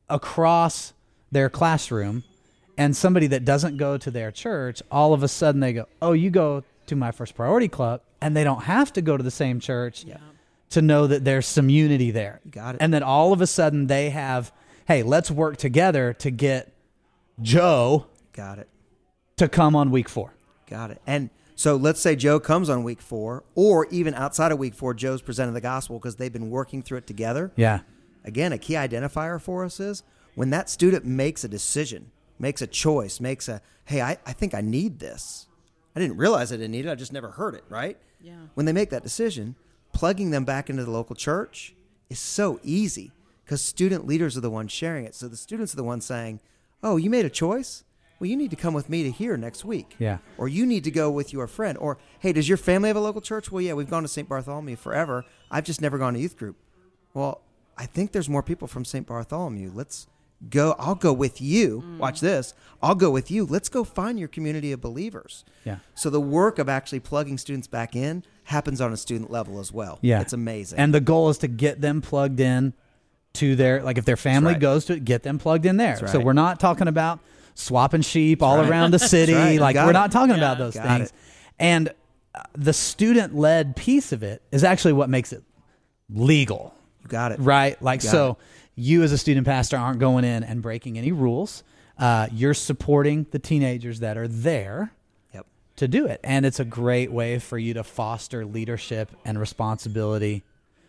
across 0.10 0.94
their 1.32 1.50
classroom 1.50 2.24
and 2.78 2.96
somebody 2.96 3.28
that 3.28 3.46
doesn't 3.46 3.78
go 3.78 3.98
to 3.98 4.10
their 4.10 4.32
church, 4.32 4.82
all 4.92 5.14
of 5.14 5.22
a 5.24 5.28
sudden 5.28 5.60
they 5.62 5.74
go, 5.74 5.86
Oh, 6.02 6.14
you 6.14 6.30
go 6.30 6.64
to 6.88 6.96
my 6.96 7.12
first 7.12 7.36
priority 7.36 7.68
club, 7.68 8.02
and 8.22 8.36
they 8.36 8.44
don't 8.44 8.64
have 8.64 8.92
to 8.94 9.02
go 9.02 9.16
to 9.18 9.24
the 9.24 9.32
same 9.32 9.60
church 9.60 10.06
to 10.72 10.82
know 10.82 11.08
that 11.08 11.24
there's 11.24 11.46
some 11.46 11.70
unity 11.70 12.12
there. 12.12 12.42
You 12.46 12.52
got 12.52 12.76
it. 12.76 12.82
And 12.82 12.94
then 12.94 13.04
all 13.04 13.34
of 13.34 13.42
a 13.42 13.48
sudden 13.48 13.88
they 13.88 14.10
have, 14.12 14.52
Hey, 14.88 15.04
let's 15.04 15.30
work 15.30 15.58
together 15.58 16.14
to 16.14 16.32
get 16.32 16.74
Joe 17.42 18.08
Got 18.34 18.60
it. 18.60 18.68
to 19.38 19.48
come 19.48 19.76
on 19.76 19.92
week 19.92 20.10
four. 20.10 20.34
Got 20.68 20.92
it. 20.92 21.02
And 21.06 21.30
so 21.60 21.76
let's 21.76 22.00
say 22.00 22.16
Joe 22.16 22.40
comes 22.40 22.70
on 22.70 22.86
week 22.86 23.02
four, 23.02 23.44
or 23.54 23.86
even 23.88 24.14
outside 24.14 24.54
of 24.54 24.60
week 24.60 24.74
four, 24.74 24.94
Joe's 24.94 25.22
presented 25.22 25.52
the 25.52 25.60
gospel 25.60 26.00
because 26.00 26.16
they've 26.16 26.32
been 26.32 26.50
working 26.50 26.82
through 26.82 27.00
it 27.00 27.06
together. 27.06 27.52
Yeah. 27.58 27.82
Again, 28.24 28.54
a 28.54 28.58
key 28.58 28.76
identifier 28.76 29.42
for 29.42 29.66
us 29.66 29.82
is 29.82 30.04
when 30.36 30.52
that 30.52 30.70
student 30.70 31.04
makes 31.04 31.44
a 31.44 31.50
decision, 31.50 32.12
makes 32.40 32.62
a 32.62 32.68
choice, 32.68 33.20
makes 33.20 33.50
a, 33.50 33.62
hey, 33.84 34.02
I, 34.02 34.12
I 34.26 34.32
think 34.32 34.54
I 34.54 34.62
need 34.62 35.00
this. 35.00 35.48
I 35.98 36.00
didn't 36.00 36.16
realize 36.16 36.54
I 36.54 36.56
didn't 36.56 36.72
need 36.72 36.86
it. 36.86 36.92
I 36.92 36.96
just 36.96 37.12
never 37.12 37.32
heard 37.32 37.56
it, 37.56 37.66
right? 37.68 37.98
Yeah. 38.22 38.36
When 38.54 38.66
they 38.66 38.72
make 38.72 38.90
that 38.92 39.04
decision, 39.04 39.56
plugging 39.92 40.32
them 40.32 40.46
back 40.46 40.70
into 40.70 40.86
the 40.86 40.92
local 40.92 41.18
church 41.18 41.76
is 42.10 42.20
so 42.20 42.62
easy 42.64 43.12
because 43.44 43.62
student 43.62 44.08
leaders 44.08 44.38
are 44.38 44.42
the 44.42 44.50
ones 44.50 44.72
sharing 44.72 45.04
it. 45.04 45.14
So 45.14 45.28
the 45.28 45.36
students 45.36 45.74
are 45.74 45.78
the 45.78 45.84
ones 45.84 46.06
saying, 46.06 46.40
oh, 46.82 46.96
you 46.96 47.10
made 47.10 47.26
a 47.26 47.30
choice? 47.30 47.84
Well, 48.20 48.30
you 48.30 48.36
need 48.36 48.50
to 48.52 48.58
come 48.58 48.74
with 48.74 48.90
me 48.90 49.04
to 49.04 49.12
here 49.12 49.38
next 49.38 49.64
week. 49.64 49.96
Yeah. 49.98 50.18
Or 50.38 50.48
you 50.48 50.66
need 50.66 50.84
to 50.84 50.92
go 50.92 51.10
with 51.10 51.32
your 51.32 51.48
friend. 51.48 51.78
Or, 51.78 51.98
hey, 52.20 52.34
does 52.34 52.50
your 52.50 52.58
family 52.58 52.90
have 52.90 52.98
a 52.98 53.02
local 53.02 53.22
church? 53.22 53.52
Well, 53.52 53.62
yeah, 53.62 53.74
we've 53.74 53.90
gone 53.90 54.04
to 54.04 54.10
St. 54.10 54.28
Bartholomew 54.28 54.76
forever. 54.76 55.26
I've 55.50 55.64
just 55.64 55.82
never 55.82 55.98
gone 55.98 56.14
to 56.14 56.20
youth 56.20 56.38
group. 56.38 56.58
Well, 57.14 57.42
I 57.78 57.86
think 57.86 58.12
there's 58.12 58.28
more 58.28 58.44
people 58.44 58.68
from 58.68 58.84
St. 58.84 59.08
Bartholomew. 59.08 59.72
Let's 59.74 60.08
go. 60.50 60.76
I'll 60.78 60.96
go 60.96 61.14
with 61.14 61.42
you. 61.42 61.82
Mm. 61.86 61.98
Watch 61.98 62.20
this. 62.20 62.54
I'll 62.82 62.96
go 62.96 63.10
with 63.10 63.32
you. 63.32 63.46
Let's 63.46 63.70
go 63.70 63.84
find 63.84 64.20
your 64.20 64.28
community 64.28 64.74
of 64.74 64.82
believers. 64.82 65.46
Yeah. 65.66 65.78
So 65.96 66.10
the 66.10 66.22
work 66.22 66.60
of 66.60 66.68
actually 66.68 67.00
plugging 67.00 67.38
students 67.38 67.68
back 67.68 67.96
in 67.96 68.24
happens 68.46 68.82
on 68.82 68.92
a 68.92 68.98
student 68.98 69.32
level 69.32 69.60
as 69.60 69.72
well. 69.72 70.00
Yeah. 70.02 70.20
It's 70.22 70.34
amazing. 70.34 70.80
And 70.80 70.94
the 70.94 71.02
goal 71.02 71.30
is 71.30 71.38
to 71.40 71.48
get 71.48 71.82
them 71.82 72.02
plugged 72.02 72.40
in 72.40 72.74
to 73.34 73.56
their 73.56 73.82
like 73.84 73.98
if 73.98 74.06
their 74.06 74.18
family 74.18 74.54
right. 74.54 74.62
goes 74.62 74.86
to 74.86 74.94
it, 74.94 75.06
get 75.06 75.24
them 75.24 75.40
plugged 75.40 75.66
in 75.66 75.78
there. 75.78 75.98
That's 75.98 76.12
So 76.12 76.20
we're 76.20 76.34
not 76.34 76.60
talking 76.60 76.88
about 76.88 77.20
swapping 77.60 78.02
sheep 78.02 78.42
all 78.42 78.58
right. 78.58 78.70
around 78.70 78.92
the 78.92 79.00
city. 79.00 79.34
right. 79.34 79.60
Like 79.60 79.76
we're 79.76 79.90
it. 79.90 79.94
not 79.94 80.12
talking 80.12 80.32
Yeah. 80.32 80.38
about 80.38 80.58
those 80.58 80.76
things. 80.76 81.08
it. 81.10 81.14
And 81.60 81.90
uh, 82.34 82.42
the 82.56 82.74
student 82.74 83.36
led 83.36 83.76
piece 83.76 84.12
of 84.12 84.24
it 84.24 84.42
is 84.52 84.64
actually 84.64 84.94
what 84.94 85.10
makes 85.10 85.34
it 85.34 85.44
legal, 86.10 86.74
you 87.02 87.08
got 87.08 87.32
it. 87.32 87.40
right? 87.40 87.82
Like 87.82 88.02
Got 88.02 88.12
so 88.12 88.38
you 88.76 89.04
as 89.04 89.12
a 89.12 89.18
student 89.18 89.46
pastor 89.46 89.78
aren't 89.78 90.00
going 90.00 90.24
in 90.24 90.44
and 90.44 90.62
breaking 90.62 90.98
any 90.98 91.12
rules. 91.12 91.64
Uh, 91.98 92.28
you're 92.32 92.54
supporting 92.54 93.26
the 93.32 93.40
teenagers 93.40 94.00
that 94.00 94.18
are 94.18 94.28
there 94.28 94.92
Yep. 95.34 95.46
to 95.78 95.88
do 95.90 96.06
it. 96.08 96.20
And 96.24 96.46
it's 96.46 96.60
a 96.60 96.66
great 96.66 97.12
way 97.12 97.40
for 97.40 97.58
you 97.58 97.74
to 97.74 97.84
foster 97.84 98.46
leadership 98.46 99.12
and 99.26 99.38
responsibility. 99.40 100.44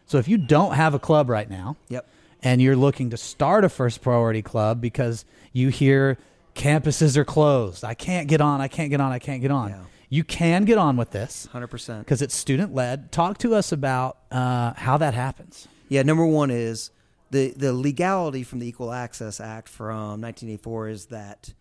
So 0.07 0.19
if 0.19 0.29
you 0.29 0.39
don't 0.39 0.75
have 0.75 0.95
a 0.95 0.99
club 1.01 1.29
right 1.29 1.51
now 1.51 1.77
Yep. 1.89 2.07
and 2.45 2.63
you're 2.63 2.77
looking 2.77 3.11
to 3.11 3.17
start 3.17 3.65
a 3.65 3.69
first 3.69 4.03
priority 4.03 4.43
club 4.43 4.81
because 4.81 5.25
you 5.53 5.69
hear 5.69 6.17
campuses 6.55 7.17
are 7.17 7.25
closed, 7.25 7.85
I 7.85 7.95
can't 7.95 8.29
get 8.29 8.41
on, 8.41 8.61
I 8.61 8.69
can't 8.69 8.91
get 8.91 9.01
on, 9.01 9.13
I 9.13 9.19
can't 9.19 9.41
get 9.43 9.51
on. 9.51 9.71
Yeah. 9.71 9.83
You 10.09 10.25
can 10.25 10.65
get 10.65 10.77
on 10.77 10.97
with 10.97 11.11
this 11.11 11.49
100%. 11.53 12.01
because 12.01 12.21
it's 12.21 12.35
student 12.35 12.75
led. 12.75 13.13
Talk 13.13 13.39
to 13.39 13.55
us 13.55 13.71
about 13.71 14.19
uh, 14.33 14.73
how 14.75 14.97
that 14.97 15.15
happens. 15.15 15.69
Yeah, 15.89 16.03
number 16.03 16.27
one 16.27 16.51
is 16.51 16.91
the 17.31 17.53
the 17.57 17.73
legality 17.73 18.43
from 18.43 18.59
the 18.59 18.67
Equal 18.67 18.93
Access 18.93 19.41
Act 19.41 19.69
from 19.69 20.21
1984 20.21 20.89
is 20.89 21.07
that 21.07 21.55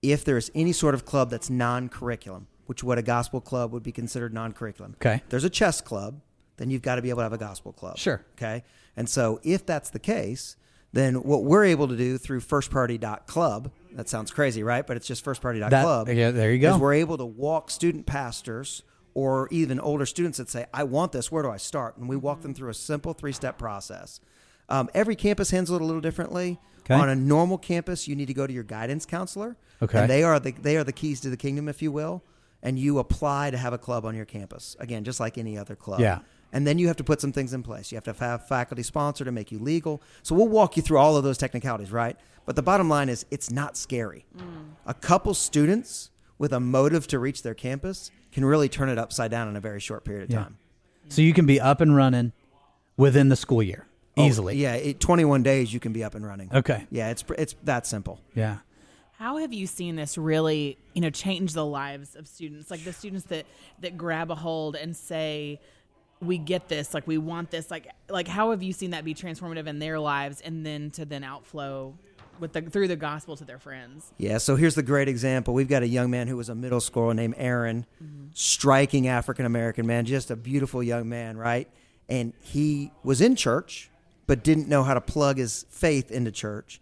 if 0.00 0.24
there 0.24 0.36
is 0.36 0.50
any 0.54 0.72
sort 0.72 0.94
of 0.94 1.04
club 1.04 1.30
that's 1.30 1.50
non-curriculum, 1.50 2.46
which 2.66 2.82
what 2.82 2.98
a 2.98 3.02
gospel 3.02 3.40
club 3.40 3.72
would 3.72 3.82
be 3.82 3.92
considered 3.92 4.32
non-curriculum. 4.32 4.96
Okay. 5.00 5.22
There's 5.28 5.44
a 5.44 5.50
chess 5.50 5.80
club, 5.80 6.20
then 6.56 6.70
you've 6.70 6.82
got 6.82 6.96
to 6.96 7.02
be 7.02 7.10
able 7.10 7.18
to 7.18 7.24
have 7.24 7.32
a 7.32 7.38
gospel 7.38 7.72
club. 7.72 7.98
Sure. 7.98 8.24
Okay. 8.36 8.64
And 8.96 9.08
so 9.08 9.40
if 9.42 9.64
that's 9.64 9.90
the 9.90 9.98
case, 9.98 10.56
then 10.92 11.22
what 11.22 11.44
we're 11.44 11.64
able 11.64 11.88
to 11.88 11.96
do 11.96 12.18
through 12.18 12.40
firstpriority.club, 12.40 13.70
that 13.96 14.08
sounds 14.08 14.30
crazy, 14.30 14.62
right? 14.62 14.86
But 14.86 14.96
it's 14.96 15.06
just 15.06 15.24
firstpriority.club. 15.24 16.06
That- 16.06 16.14
yeah, 16.14 16.30
there 16.30 16.52
you 16.52 16.58
go. 16.58 16.78
We're 16.78 16.94
able 16.94 17.18
to 17.18 17.24
walk 17.24 17.70
student 17.70 18.06
pastors 18.06 18.82
or 19.14 19.48
even 19.50 19.78
older 19.78 20.06
students 20.06 20.38
that 20.38 20.48
say, 20.48 20.66
I 20.72 20.84
want 20.84 21.12
this, 21.12 21.30
where 21.30 21.42
do 21.42 21.50
I 21.50 21.58
start? 21.58 21.96
And 21.96 22.08
we 22.08 22.16
walk 22.16 22.40
them 22.42 22.54
through 22.54 22.70
a 22.70 22.74
simple 22.74 23.12
three 23.12 23.32
step 23.32 23.58
process. 23.58 24.20
Um, 24.68 24.88
every 24.94 25.16
campus 25.16 25.50
handles 25.50 25.78
it 25.78 25.82
a 25.82 25.84
little 25.84 26.00
differently. 26.00 26.58
Okay. 26.80 26.94
On 26.94 27.08
a 27.08 27.14
normal 27.14 27.58
campus, 27.58 28.08
you 28.08 28.16
need 28.16 28.26
to 28.26 28.34
go 28.34 28.46
to 28.46 28.52
your 28.52 28.64
guidance 28.64 29.06
counselor. 29.06 29.56
Okay. 29.82 30.00
And 30.00 30.10
they 30.10 30.22
are 30.22 30.40
the 30.40 30.52
they 30.52 30.76
are 30.76 30.84
the 30.84 30.92
keys 30.92 31.20
to 31.20 31.30
the 31.30 31.36
kingdom, 31.36 31.68
if 31.68 31.82
you 31.82 31.92
will. 31.92 32.24
And 32.62 32.78
you 32.78 32.98
apply 32.98 33.50
to 33.50 33.56
have 33.56 33.72
a 33.72 33.78
club 33.78 34.04
on 34.04 34.14
your 34.14 34.24
campus. 34.24 34.76
Again, 34.78 35.04
just 35.04 35.18
like 35.20 35.36
any 35.36 35.58
other 35.58 35.74
club. 35.74 36.00
Yeah. 36.00 36.20
And 36.52 36.66
then 36.66 36.78
you 36.78 36.86
have 36.88 36.96
to 36.96 37.04
put 37.04 37.20
some 37.20 37.32
things 37.32 37.52
in 37.54 37.62
place. 37.62 37.90
You 37.90 37.96
have 37.96 38.04
to 38.04 38.12
have 38.24 38.46
faculty 38.46 38.82
sponsor 38.82 39.24
to 39.24 39.32
make 39.32 39.50
you 39.50 39.58
legal. 39.58 40.02
So 40.22 40.34
we'll 40.34 40.48
walk 40.48 40.76
you 40.76 40.82
through 40.82 40.98
all 40.98 41.16
of 41.16 41.24
those 41.24 41.38
technicalities, 41.38 41.90
right? 41.90 42.16
But 42.44 42.56
the 42.56 42.62
bottom 42.62 42.88
line 42.88 43.08
is 43.08 43.24
it's 43.30 43.50
not 43.50 43.76
scary. 43.76 44.26
Mm. 44.36 44.42
A 44.86 44.94
couple 44.94 45.32
students 45.34 46.10
with 46.38 46.52
a 46.52 46.60
motive 46.60 47.06
to 47.08 47.18
reach 47.18 47.42
their 47.42 47.54
campus 47.54 48.10
can 48.32 48.44
really 48.44 48.68
turn 48.68 48.88
it 48.88 48.98
upside 48.98 49.30
down 49.30 49.48
in 49.48 49.56
a 49.56 49.60
very 49.60 49.80
short 49.80 50.04
period 50.04 50.24
of 50.24 50.30
Yeah. 50.30 50.42
time. 50.44 50.58
So 51.08 51.22
you 51.22 51.32
can 51.32 51.46
be 51.46 51.60
up 51.60 51.80
and 51.80 51.94
running 51.96 52.32
within 52.96 53.28
the 53.28 53.36
school 53.36 53.62
year 53.62 53.86
Oh, 54.16 54.26
easily. 54.26 54.56
yeah, 54.56 54.74
it, 54.74 55.00
21 55.00 55.42
days 55.42 55.72
you 55.72 55.80
can 55.80 55.92
be 55.92 56.04
up 56.04 56.14
and 56.14 56.26
running. 56.26 56.50
Okay. 56.52 56.86
Yeah, 56.90 57.10
it's 57.10 57.24
it's 57.38 57.54
that 57.64 57.86
simple. 57.86 58.20
Yeah. 58.34 58.58
How 59.18 59.36
have 59.38 59.52
you 59.52 59.66
seen 59.68 59.94
this 59.96 60.18
really, 60.18 60.78
you 60.94 61.00
know, 61.00 61.10
change 61.10 61.52
the 61.52 61.64
lives 61.64 62.16
of 62.16 62.26
students? 62.26 62.70
Like 62.70 62.82
the 62.84 62.92
students 62.92 63.26
that 63.26 63.46
that 63.80 63.96
grab 63.96 64.30
a 64.30 64.34
hold 64.34 64.74
and 64.74 64.96
say, 64.96 65.60
"We 66.22 66.38
get 66.38 66.68
this. 66.68 66.94
Like 66.94 67.06
we 67.06 67.18
want 67.18 67.50
this." 67.50 67.70
Like 67.70 67.88
like 68.08 68.28
how 68.28 68.50
have 68.52 68.62
you 68.62 68.72
seen 68.72 68.90
that 68.92 69.04
be 69.04 69.14
transformative 69.14 69.66
in 69.66 69.78
their 69.78 69.98
lives, 69.98 70.40
and 70.40 70.64
then 70.64 70.90
to 70.92 71.04
then 71.04 71.24
outflow 71.24 71.94
with 72.40 72.52
the 72.54 72.62
through 72.62 72.88
the 72.88 72.96
gospel 72.96 73.36
to 73.36 73.44
their 73.44 73.58
friends? 73.58 74.12
Yeah, 74.18 74.38
so 74.38 74.56
here's 74.56 74.74
the 74.74 74.82
great 74.82 75.08
example. 75.08 75.52
We've 75.54 75.68
got 75.68 75.82
a 75.82 75.88
young 75.88 76.10
man 76.10 76.28
who 76.28 76.36
was 76.36 76.48
a 76.48 76.54
middle 76.54 76.80
schooler 76.80 77.14
named 77.14 77.34
Aaron, 77.36 77.86
striking 78.34 79.08
African 79.08 79.44
American 79.46 79.86
man, 79.86 80.04
just 80.04 80.30
a 80.30 80.36
beautiful 80.36 80.82
young 80.82 81.08
man, 81.08 81.36
right? 81.36 81.68
And 82.08 82.32
he 82.40 82.90
was 83.02 83.20
in 83.20 83.36
church, 83.36 83.90
but 84.26 84.42
didn't 84.42 84.68
know 84.68 84.82
how 84.82 84.94
to 84.94 85.00
plug 85.00 85.38
his 85.38 85.66
faith 85.70 86.10
into 86.10 86.30
church 86.30 86.80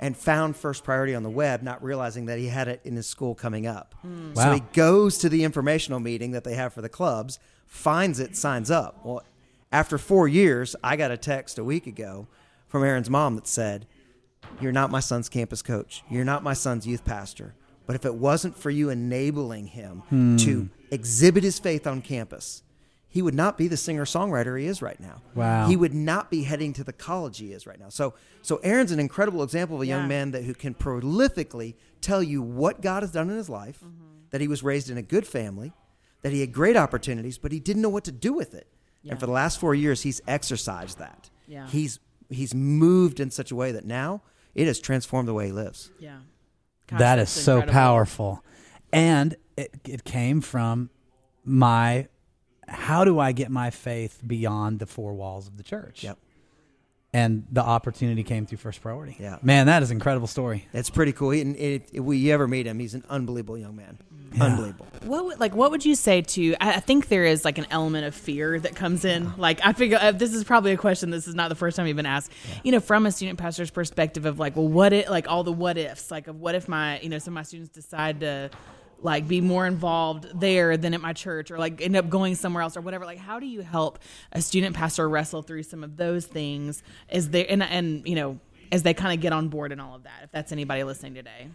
and 0.00 0.16
found 0.16 0.56
First 0.56 0.84
Priority 0.84 1.14
on 1.14 1.22
the 1.24 1.30
web, 1.30 1.62
not 1.62 1.82
realizing 1.82 2.26
that 2.26 2.38
he 2.38 2.46
had 2.46 2.68
it 2.68 2.80
in 2.84 2.94
his 2.94 3.06
school 3.06 3.34
coming 3.34 3.66
up. 3.66 3.94
Hmm. 4.02 4.34
So 4.34 4.42
Wow. 4.46 4.54
he 4.54 4.60
goes 4.72 5.18
to 5.18 5.28
the 5.28 5.42
informational 5.42 5.98
meeting 6.00 6.30
that 6.32 6.44
they 6.44 6.54
have 6.54 6.72
for 6.72 6.82
the 6.82 6.88
clubs, 6.88 7.38
finds 7.68 8.18
it, 8.18 8.36
signs 8.36 8.70
up. 8.70 9.04
Well, 9.04 9.22
after 9.70 9.98
four 9.98 10.26
years, 10.26 10.74
I 10.82 10.96
got 10.96 11.10
a 11.10 11.16
text 11.16 11.58
a 11.58 11.64
week 11.64 11.86
ago 11.86 12.26
from 12.66 12.82
Aaron's 12.82 13.10
mom 13.10 13.36
that 13.36 13.46
said, 13.46 13.86
You're 14.60 14.72
not 14.72 14.90
my 14.90 15.00
son's 15.00 15.28
campus 15.28 15.62
coach. 15.62 16.02
You're 16.10 16.24
not 16.24 16.42
my 16.42 16.54
son's 16.54 16.86
youth 16.86 17.04
pastor. 17.04 17.54
But 17.86 17.94
if 17.94 18.04
it 18.04 18.14
wasn't 18.14 18.56
for 18.56 18.70
you 18.70 18.90
enabling 18.90 19.68
him 19.68 20.02
to 20.10 20.60
hmm. 20.60 20.66
exhibit 20.90 21.42
his 21.42 21.58
faith 21.58 21.86
on 21.86 22.02
campus, 22.02 22.62
he 23.08 23.22
would 23.22 23.34
not 23.34 23.56
be 23.56 23.68
the 23.68 23.78
singer 23.78 24.04
songwriter 24.04 24.60
he 24.60 24.66
is 24.66 24.82
right 24.82 25.00
now. 25.00 25.22
Wow. 25.34 25.66
He 25.66 25.76
would 25.76 25.94
not 25.94 26.30
be 26.30 26.42
heading 26.42 26.74
to 26.74 26.84
the 26.84 26.92
college 26.92 27.38
he 27.38 27.52
is 27.52 27.66
right 27.66 27.80
now. 27.80 27.88
So, 27.88 28.12
so 28.42 28.56
Aaron's 28.58 28.92
an 28.92 29.00
incredible 29.00 29.42
example 29.42 29.76
of 29.76 29.82
a 29.82 29.86
Yeah. 29.86 29.98
young 29.98 30.08
man 30.08 30.32
that 30.32 30.44
who 30.44 30.54
can 30.54 30.74
prolifically 30.74 31.74
tell 32.02 32.22
you 32.22 32.42
what 32.42 32.82
God 32.82 33.02
has 33.02 33.10
done 33.10 33.30
in 33.30 33.36
his 33.36 33.48
life, 33.48 33.80
mm-hmm. 33.80 34.04
that 34.30 34.42
he 34.42 34.48
was 34.48 34.62
raised 34.62 34.90
in 34.90 34.98
a 34.98 35.02
good 35.02 35.26
family, 35.26 35.72
that 36.22 36.32
he 36.32 36.40
had 36.40 36.52
great 36.52 36.76
opportunities, 36.76 37.38
but 37.38 37.52
he 37.52 37.60
didn't 37.60 37.82
know 37.82 37.88
what 37.88 38.04
to 38.04 38.12
do 38.12 38.32
with 38.32 38.54
it. 38.54 38.66
Yeah. 39.02 39.12
And 39.12 39.20
for 39.20 39.26
the 39.26 39.32
last 39.32 39.60
four 39.60 39.74
years, 39.74 40.02
he's 40.02 40.20
exercised 40.26 40.98
that. 40.98 41.30
Yeah. 41.46 41.66
He's 41.68 42.00
he's 42.28 42.54
moved 42.54 43.20
in 43.20 43.30
such 43.30 43.50
a 43.50 43.56
way 43.56 43.72
that 43.72 43.84
now 43.84 44.22
it 44.54 44.66
has 44.66 44.80
transformed 44.80 45.28
the 45.28 45.34
way 45.34 45.46
he 45.46 45.52
lives. 45.52 45.90
Yeah. 45.98 46.18
Gosh, 46.88 46.98
that 46.98 47.18
is 47.18 47.30
so 47.30 47.56
incredible. 47.56 47.72
powerful. 47.72 48.44
And 48.92 49.36
it, 49.56 49.72
it 49.86 50.04
came 50.04 50.40
from 50.40 50.90
my 51.44 52.08
how 52.66 53.04
do 53.04 53.18
I 53.18 53.32
get 53.32 53.50
my 53.50 53.70
faith 53.70 54.20
beyond 54.26 54.78
the 54.78 54.86
four 54.86 55.14
walls 55.14 55.46
of 55.46 55.56
the 55.56 55.62
church? 55.62 56.04
Yep. 56.04 56.18
And 57.14 57.46
the 57.50 57.62
opportunity 57.62 58.22
came 58.22 58.44
through 58.44 58.58
First 58.58 58.82
Priority. 58.82 59.16
Yeah. 59.18 59.38
Man, 59.40 59.66
that 59.66 59.82
is 59.82 59.90
an 59.90 59.96
incredible 59.96 60.26
story. 60.26 60.68
It's 60.74 60.90
pretty 60.90 61.12
cool. 61.12 61.30
He, 61.30 61.40
and 61.40 61.56
it, 61.56 61.88
if 61.92 62.04
we 62.04 62.30
ever 62.30 62.46
meet 62.46 62.66
him, 62.66 62.78
he's 62.78 62.92
an 62.92 63.02
unbelievable 63.08 63.56
young 63.56 63.76
man. 63.76 63.98
Yeah. 64.34 64.44
Unbelievable. 64.44 64.86
What 65.04 65.24
would, 65.24 65.40
like 65.40 65.54
what 65.54 65.70
would 65.70 65.86
you 65.86 65.94
say 65.94 66.20
to? 66.20 66.54
I, 66.60 66.74
I 66.74 66.80
think 66.80 67.08
there 67.08 67.24
is 67.24 67.46
like 67.46 67.56
an 67.56 67.66
element 67.70 68.04
of 68.04 68.14
fear 68.14 68.60
that 68.60 68.76
comes 68.76 69.06
in. 69.06 69.32
Like 69.38 69.60
I 69.64 69.72
figure 69.72 69.98
uh, 69.98 70.12
this 70.12 70.34
is 70.34 70.44
probably 70.44 70.72
a 70.72 70.76
question. 70.76 71.08
This 71.08 71.26
is 71.26 71.34
not 71.34 71.48
the 71.48 71.54
first 71.54 71.78
time 71.78 71.86
you've 71.86 71.96
been 71.96 72.04
asked. 72.04 72.30
You 72.62 72.72
know, 72.72 72.80
from 72.80 73.06
a 73.06 73.12
student 73.12 73.38
pastor's 73.38 73.70
perspective 73.70 74.26
of 74.26 74.38
like, 74.38 74.54
well, 74.54 74.68
what 74.68 74.92
it 74.92 75.08
like 75.08 75.28
all 75.28 75.44
the 75.44 75.52
what 75.52 75.78
ifs. 75.78 76.10
Like 76.10 76.26
of 76.26 76.38
what 76.38 76.54
if 76.54 76.68
my 76.68 77.00
you 77.00 77.08
know 77.08 77.18
some 77.18 77.32
of 77.32 77.36
my 77.36 77.42
students 77.42 77.70
decide 77.70 78.20
to 78.20 78.50
like 79.00 79.28
be 79.28 79.40
more 79.40 79.66
involved 79.66 80.28
there 80.40 80.76
than 80.76 80.94
at 80.94 81.00
my 81.00 81.12
church 81.12 81.50
or 81.50 81.58
like 81.58 81.80
end 81.80 81.96
up 81.96 82.08
going 82.08 82.34
somewhere 82.34 82.62
else 82.62 82.76
or 82.76 82.80
whatever. 82.80 83.04
Like 83.04 83.18
how 83.18 83.38
do 83.38 83.46
you 83.46 83.60
help 83.60 83.98
a 84.32 84.42
student 84.42 84.74
pastor 84.74 85.08
wrestle 85.08 85.42
through 85.42 85.62
some 85.62 85.84
of 85.84 85.96
those 85.96 86.26
things 86.26 86.82
as 87.08 87.30
they 87.30 87.46
and 87.46 87.62
and 87.62 88.06
you 88.06 88.16
know 88.16 88.38
as 88.70 88.82
they 88.82 88.94
kind 88.94 89.14
of 89.14 89.22
get 89.22 89.32
on 89.32 89.48
board 89.48 89.72
and 89.72 89.80
all 89.80 89.94
of 89.94 90.04
that. 90.04 90.20
If 90.24 90.32
that's 90.32 90.52
anybody 90.52 90.84
listening 90.84 91.14
today. 91.14 91.48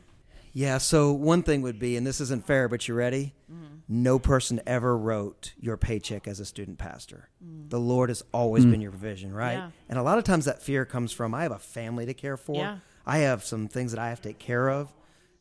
Yeah. 0.53 0.77
So 0.77 1.11
one 1.11 1.41
thing 1.41 1.63
would 1.63 1.79
be, 1.79 1.97
and 1.97 2.05
this 2.05 2.21
isn't 2.21 2.45
fair, 2.45 2.69
but 2.69 2.87
you 2.87 2.93
ready? 2.93 3.33
Mm-hmm. 3.51 3.75
No 3.87 4.19
person 4.19 4.61
ever 4.67 4.95
wrote 4.95 5.53
your 5.59 5.77
paycheck 5.77 6.27
as 6.27 6.39
a 6.39 6.45
student 6.45 6.77
pastor. 6.77 7.29
Mm. 7.43 7.69
The 7.69 7.79
Lord 7.79 8.09
has 8.09 8.23
always 8.31 8.63
mm. 8.63 8.71
been 8.71 8.81
your 8.81 8.91
provision, 8.91 9.33
right? 9.33 9.53
Yeah. 9.53 9.69
And 9.89 9.97
a 9.97 10.03
lot 10.03 10.19
of 10.19 10.23
times 10.23 10.45
that 10.45 10.61
fear 10.61 10.85
comes 10.85 11.11
from 11.11 11.33
I 11.33 11.43
have 11.43 11.51
a 11.51 11.59
family 11.59 12.05
to 12.05 12.13
care 12.13 12.37
for. 12.37 12.55
Yeah. 12.55 12.77
I 13.05 13.19
have 13.19 13.43
some 13.43 13.67
things 13.67 13.91
that 13.91 13.99
I 13.99 14.09
have 14.09 14.21
to 14.21 14.29
take 14.29 14.39
care 14.39 14.69
of. 14.69 14.93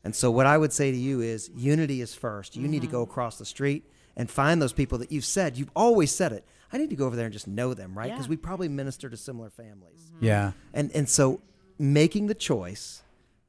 And 0.03 0.15
so 0.15 0.29
what 0.29 0.45
I 0.45 0.57
would 0.57 0.73
say 0.73 0.91
to 0.91 0.97
you 0.97 1.21
is 1.21 1.49
unity 1.55 2.01
is 2.01 2.13
first. 2.13 2.55
You 2.55 2.67
need 2.67 2.81
to 2.81 2.87
go 2.87 3.03
mm-hmm. 3.03 3.11
across 3.11 3.37
the 3.37 3.45
street 3.45 3.89
and 4.15 4.29
find 4.29 4.61
those 4.61 4.73
people 4.73 4.97
that 4.99 5.11
you've 5.11 5.25
said, 5.25 5.57
you've 5.57 5.71
always 5.75 6.11
said 6.11 6.33
it. 6.33 6.45
I 6.71 6.77
need 6.77 6.89
to 6.89 6.95
go 6.95 7.05
over 7.05 7.15
there 7.15 7.25
and 7.25 7.33
just 7.33 7.47
know 7.47 7.73
them, 7.73 7.97
right? 7.97 8.07
Yeah. 8.07 8.15
Because 8.15 8.27
we 8.27 8.35
probably 8.35 8.67
minister 8.67 9.09
to 9.09 9.15
similar 9.15 9.49
families. 9.49 10.11
Mm-hmm. 10.15 10.25
Yeah. 10.25 10.51
And 10.73 10.91
and 10.93 11.07
so 11.07 11.41
making 11.77 12.27
the 12.27 12.35
choice 12.35 13.03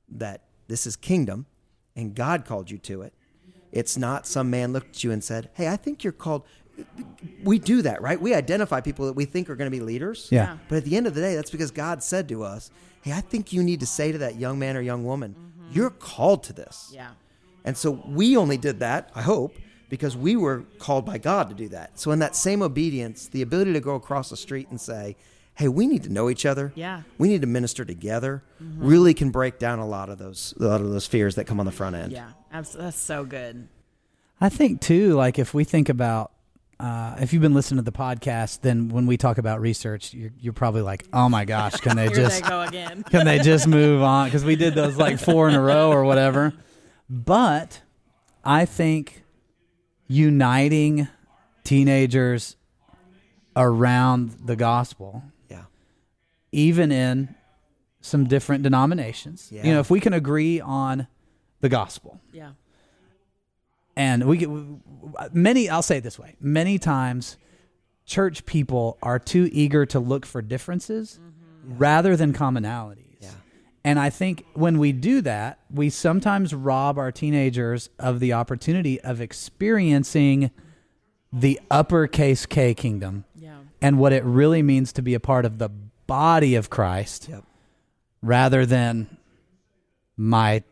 that 0.09 0.43
this 0.69 0.87
is 0.87 0.97
kingdom 0.97 1.47
and 1.97 2.15
God 2.15 2.45
called 2.45 2.71
you 2.71 2.79
to 2.79 3.03
it. 3.03 3.15
It's 3.73 3.97
not 3.97 4.27
some 4.27 4.51
man 4.51 4.73
looked 4.73 4.97
at 4.97 5.05
you 5.05 5.11
and 5.11 5.23
said, 5.23 5.51
"Hey, 5.55 5.69
I 5.69 5.77
think 5.77 6.05
you're 6.05 6.13
called." 6.13 6.45
We 7.45 7.59
do 7.59 7.83
that, 7.83 8.03
right? 8.03 8.21
We 8.21 8.35
identify 8.35 8.81
people 8.81 9.07
that 9.07 9.13
we 9.13 9.25
think 9.25 9.49
are 9.49 9.57
going 9.57 9.71
to 9.71 9.77
be 9.77 9.83
leaders. 9.83 10.29
Yeah. 10.31 10.45
Yeah. 10.45 10.59
But 10.69 10.77
at 10.79 10.85
the 10.85 10.97
end 10.97 11.07
of 11.07 11.15
the 11.15 11.21
day, 11.21 11.35
that's 11.35 11.51
because 11.51 11.71
God 11.71 12.03
said 12.03 12.29
to 12.29 12.45
us, 12.45 12.71
"Hey, 13.03 13.13
I 13.13 13.21
think 13.21 13.53
you 13.53 13.63
need 13.63 13.81
to 13.81 13.87
say 13.87 14.13
to 14.13 14.19
that 14.19 14.37
young 14.37 14.59
man 14.59 14.77
or 14.77 14.81
young 14.81 15.05
woman, 15.05 15.35
mm-hmm. 15.35 15.54
Mm-hmm. 15.65 15.75
you're 15.75 15.91
called 15.91 16.43
to 16.45 16.53
this." 16.53 16.91
Yeah. 16.93 17.11
And 17.65 17.77
so 17.77 18.03
we 18.07 18.37
only 18.37 18.59
did 18.59 18.81
that, 18.81 19.11
I 19.15 19.23
hope, 19.23 19.57
because 19.89 20.17
we 20.17 20.37
were 20.37 20.65
called 20.79 21.07
by 21.07 21.19
God 21.19 21.49
to 21.49 21.55
do 21.55 21.69
that. 21.69 21.99
So 21.99 22.11
in 22.11 22.19
that 22.19 22.37
same 22.37 22.61
obedience, 22.63 23.29
the 23.29 23.43
ability 23.43 23.73
to 23.73 23.81
go 23.81 23.95
across 23.95 24.29
the 24.31 24.37
street 24.37 24.69
and 24.69 24.81
say, 24.81 25.17
"Hey, 25.55 25.69
we 25.69 25.87
need 25.87 26.03
to 26.03 26.13
know 26.13 26.29
each 26.29 26.45
other. 26.45 26.73
Yeah. 26.75 27.03
We 27.17 27.29
need 27.29 27.41
to 27.41 27.47
minister 27.47 27.85
together." 27.85 28.43
Mm-hmm. 28.63 28.87
Really 28.87 29.15
can 29.15 29.31
break 29.31 29.59
down 29.59 29.79
a 29.79 29.87
lot 29.87 30.11
of 30.11 30.19
those 30.19 30.53
a 30.61 30.65
lot 30.65 30.81
of 30.81 30.91
those 30.91 31.07
fears 31.07 31.37
that 31.37 31.47
come 31.47 31.59
on 31.59 31.67
the 31.67 31.73
front 31.73 31.97
end. 31.97 32.13
Yeah. 32.13 32.31
Absolutely. 32.53 32.87
That's 32.87 33.01
so 33.01 33.25
good. 33.25 33.69
I 34.41 34.49
think 34.49 34.81
too, 34.81 35.15
like 35.15 35.39
if 35.39 35.55
we 35.55 35.65
think 35.65 35.89
about, 35.89 36.33
uh, 36.81 37.17
if 37.21 37.33
you've 37.33 37.43
been 37.43 37.55
listening 37.55 37.79
to 37.85 37.91
the 37.91 37.97
podcast, 37.97 38.61
then 38.63 38.89
when 38.89 39.07
we 39.07 39.17
talk 39.17 39.39
about 39.39 39.61
research, 39.61 40.13
you're, 40.13 40.31
you're 40.41 40.53
probably 40.53 40.83
like, 40.83 41.05
oh 41.13 41.29
my 41.29 41.45
gosh, 41.45 41.77
can 41.77 41.97
they 41.97 42.09
just 42.15 42.43
they 42.43 42.49
go 42.49 42.63
again. 42.63 43.03
can 43.11 43.25
they 43.27 43.39
just 43.39 43.67
move 43.67 44.03
on? 44.03 44.27
Because 44.27 44.45
we 44.45 44.57
did 44.57 44.75
those 44.75 44.97
like 44.97 45.19
four 45.19 45.49
in 45.49 45.55
a 45.55 45.61
row 45.63 45.91
or 45.91 46.05
whatever. 46.05 46.53
But 47.09 47.81
I 48.45 48.65
think 48.65 49.23
uniting 50.09 51.09
teenagers 51.65 52.57
around 53.57 54.37
the 54.45 54.57
gospel, 54.57 55.23
Yeah. 55.49 55.65
even 56.53 56.91
in 56.93 57.35
some 58.01 58.27
different 58.27 58.63
denominations, 58.63 59.49
you 59.51 59.63
know, 59.63 59.81
if 59.81 59.91
we 59.91 60.01
can 60.01 60.13
agree 60.13 60.61
on 60.61 61.07
the 61.61 61.69
gospel, 61.69 62.21
Yeah. 62.33 62.51
And 63.97 64.25
we 64.25 64.37
get 64.37 64.49
many 65.33 65.69
i'll 65.69 65.83
say 65.83 65.99
it 65.99 66.03
this 66.05 66.19
way 66.19 66.35
many 66.41 66.79
times 66.79 67.37
church 68.07 68.45
people 68.47 68.99
are 69.03 69.19
too 69.19 69.49
eager 69.53 69.87
to 69.87 69.99
look 70.01 70.27
for 70.27 70.43
differences 70.43 71.19
mm-hmm. 71.23 71.79
rather 71.79 72.17
than 72.17 72.33
commonalities 72.33 73.17
Yeah. 73.21 73.31
and 73.85 73.99
i 73.99 74.11
think 74.11 74.45
when 74.55 74.79
we 74.79 74.93
do 74.93 75.21
that 75.23 75.59
we 75.71 75.91
sometimes 75.91 76.55
rob 76.55 76.99
our 76.99 77.13
teenagers 77.13 77.91
of 77.99 78.21
the 78.21 78.33
opportunity 78.33 79.01
of 79.01 79.21
experiencing 79.21 80.51
the 81.33 81.61
uppercase 81.71 82.47
k 82.47 82.75
kingdom 82.75 83.25
Yeah. 83.37 83.57
and 83.81 83.99
what 83.99 84.13
it 84.13 84.25
really 84.25 84.63
means 84.63 84.93
to 84.95 85.03
be 85.03 85.15
a 85.15 85.21
part 85.21 85.45
of 85.45 85.59
the 85.59 85.69
body 86.07 86.55
of 86.55 86.69
christ 86.71 87.29
Yep. 87.29 87.45
rather 88.23 88.67
than 88.67 89.17
my 90.17 90.63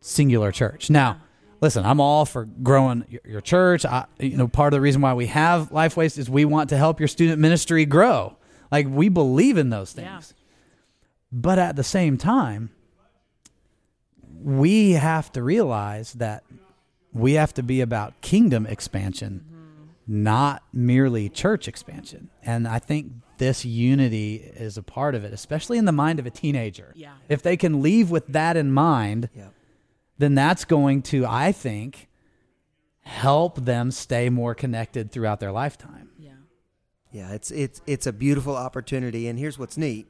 singular 0.00 0.52
church. 0.52 0.88
Now, 0.88 1.20
listen, 1.60 1.84
I'm 1.84 2.00
all 2.00 2.24
for 2.24 2.44
growing 2.44 3.04
your, 3.08 3.20
your 3.24 3.40
church. 3.40 3.84
I, 3.84 4.06
you 4.18 4.36
know, 4.36 4.48
part 4.48 4.72
of 4.72 4.76
the 4.76 4.80
reason 4.80 5.00
why 5.00 5.14
we 5.14 5.26
have 5.26 5.70
Lifeway 5.70 6.16
is 6.18 6.30
we 6.30 6.44
want 6.44 6.70
to 6.70 6.76
help 6.76 7.00
your 7.00 7.08
student 7.08 7.40
ministry 7.40 7.84
grow. 7.84 8.36
Like 8.70 8.86
we 8.88 9.08
believe 9.08 9.56
in 9.56 9.70
those 9.70 9.92
things. 9.92 10.34
Yeah. 10.36 10.44
But 11.32 11.58
at 11.58 11.76
the 11.76 11.84
same 11.84 12.16
time, 12.16 12.70
we 14.40 14.92
have 14.92 15.32
to 15.32 15.42
realize 15.42 16.14
that 16.14 16.44
we 17.12 17.34
have 17.34 17.52
to 17.54 17.62
be 17.62 17.80
about 17.80 18.20
kingdom 18.20 18.66
expansion, 18.66 19.44
mm-hmm. 19.46 20.22
not 20.22 20.62
merely 20.72 21.28
church 21.28 21.66
expansion. 21.66 22.30
And 22.42 22.68
I 22.68 22.78
think 22.78 23.12
this 23.38 23.64
unity 23.64 24.36
is 24.36 24.76
a 24.76 24.82
part 24.82 25.14
of 25.14 25.24
it, 25.24 25.32
especially 25.32 25.78
in 25.78 25.84
the 25.84 25.92
mind 25.92 26.18
of 26.18 26.26
a 26.26 26.30
teenager. 26.30 26.92
Yeah. 26.94 27.12
If 27.28 27.42
they 27.42 27.56
can 27.56 27.82
leave 27.82 28.10
with 28.10 28.26
that 28.28 28.56
in 28.56 28.72
mind, 28.72 29.28
Yep. 29.34 29.54
Then 30.18 30.34
that's 30.34 30.64
going 30.64 31.02
to, 31.02 31.24
I 31.26 31.52
think, 31.52 32.08
help 33.00 33.64
them 33.64 33.90
stay 33.90 34.28
more 34.28 34.54
connected 34.54 35.10
throughout 35.10 35.40
their 35.40 35.52
lifetime. 35.52 36.10
Yeah. 36.18 36.32
Yeah, 37.10 37.32
it's 37.32 37.50
it's 37.50 37.80
it's 37.86 38.06
a 38.06 38.12
beautiful 38.12 38.54
opportunity 38.54 39.28
and 39.28 39.38
here's 39.38 39.58
what's 39.58 39.78
neat. 39.78 40.06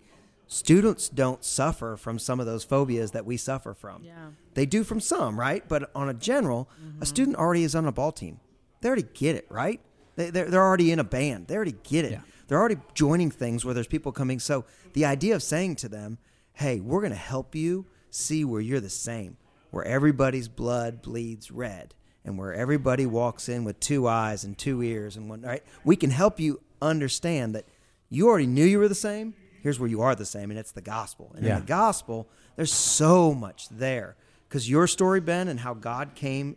Students 0.48 1.08
don't 1.08 1.44
suffer 1.44 1.96
from 1.96 2.18
some 2.18 2.40
of 2.40 2.46
those 2.46 2.64
phobias 2.64 3.10
that 3.12 3.26
we 3.26 3.36
suffer 3.36 3.74
from. 3.74 4.02
Yeah. 4.02 4.30
They 4.54 4.64
do 4.64 4.82
from 4.82 4.98
some, 4.98 5.38
right? 5.38 5.62
But 5.68 5.90
on 5.94 6.08
a 6.08 6.14
general, 6.14 6.70
a 6.72 6.82
mm-hmm. 6.82 7.04
student 7.04 7.36
already 7.36 7.64
is 7.64 7.74
on 7.74 7.86
a 7.86 7.92
ball 7.92 8.12
team. 8.12 8.40
They 8.80 8.88
already 8.88 9.06
get 9.12 9.36
it, 9.36 9.46
right? 9.50 9.80
They, 10.16 10.30
they're, 10.30 10.50
they're 10.50 10.64
already 10.64 10.90
in 10.90 10.98
a 10.98 11.04
band. 11.04 11.48
They 11.48 11.54
already 11.54 11.76
get 11.82 12.06
it. 12.06 12.12
Yeah. 12.12 12.20
They're 12.48 12.58
already 12.58 12.78
joining 12.94 13.30
things 13.30 13.64
where 13.64 13.74
there's 13.74 13.86
people 13.86 14.10
coming. 14.10 14.40
So 14.40 14.64
the 14.94 15.04
idea 15.04 15.34
of 15.34 15.42
saying 15.42 15.76
to 15.76 15.88
them, 15.88 16.18
hey, 16.54 16.80
we're 16.80 17.00
going 17.00 17.12
to 17.12 17.16
help 17.16 17.54
you 17.54 17.86
see 18.10 18.44
where 18.44 18.60
you're 18.60 18.80
the 18.80 18.88
same, 18.88 19.36
where 19.70 19.84
everybody's 19.84 20.48
blood 20.48 21.02
bleeds 21.02 21.50
red 21.50 21.94
and 22.24 22.38
where 22.38 22.52
everybody 22.52 23.06
walks 23.06 23.48
in 23.48 23.64
with 23.64 23.78
two 23.80 24.06
eyes 24.08 24.44
and 24.44 24.56
two 24.58 24.82
ears 24.82 25.16
and 25.16 25.28
one, 25.28 25.42
right? 25.42 25.62
We 25.84 25.96
can 25.96 26.10
help 26.10 26.40
you 26.40 26.60
understand 26.82 27.54
that 27.54 27.66
you 28.10 28.28
already 28.28 28.46
knew 28.46 28.64
you 28.64 28.78
were 28.78 28.88
the 28.88 28.94
same. 28.94 29.34
Here's 29.62 29.78
where 29.80 29.88
you 29.88 30.00
are 30.02 30.14
the 30.14 30.24
same, 30.26 30.50
and 30.50 30.58
it's 30.58 30.72
the 30.72 30.80
gospel. 30.80 31.32
And 31.36 31.44
Yeah. 31.44 31.54
in 31.56 31.60
the 31.62 31.66
gospel, 31.66 32.28
there's 32.56 32.72
so 32.72 33.34
much 33.34 33.68
there 33.68 34.16
because 34.48 34.68
your 34.70 34.86
story, 34.86 35.20
Ben, 35.20 35.48
and 35.48 35.60
how 35.60 35.74
God 35.74 36.14
came 36.14 36.56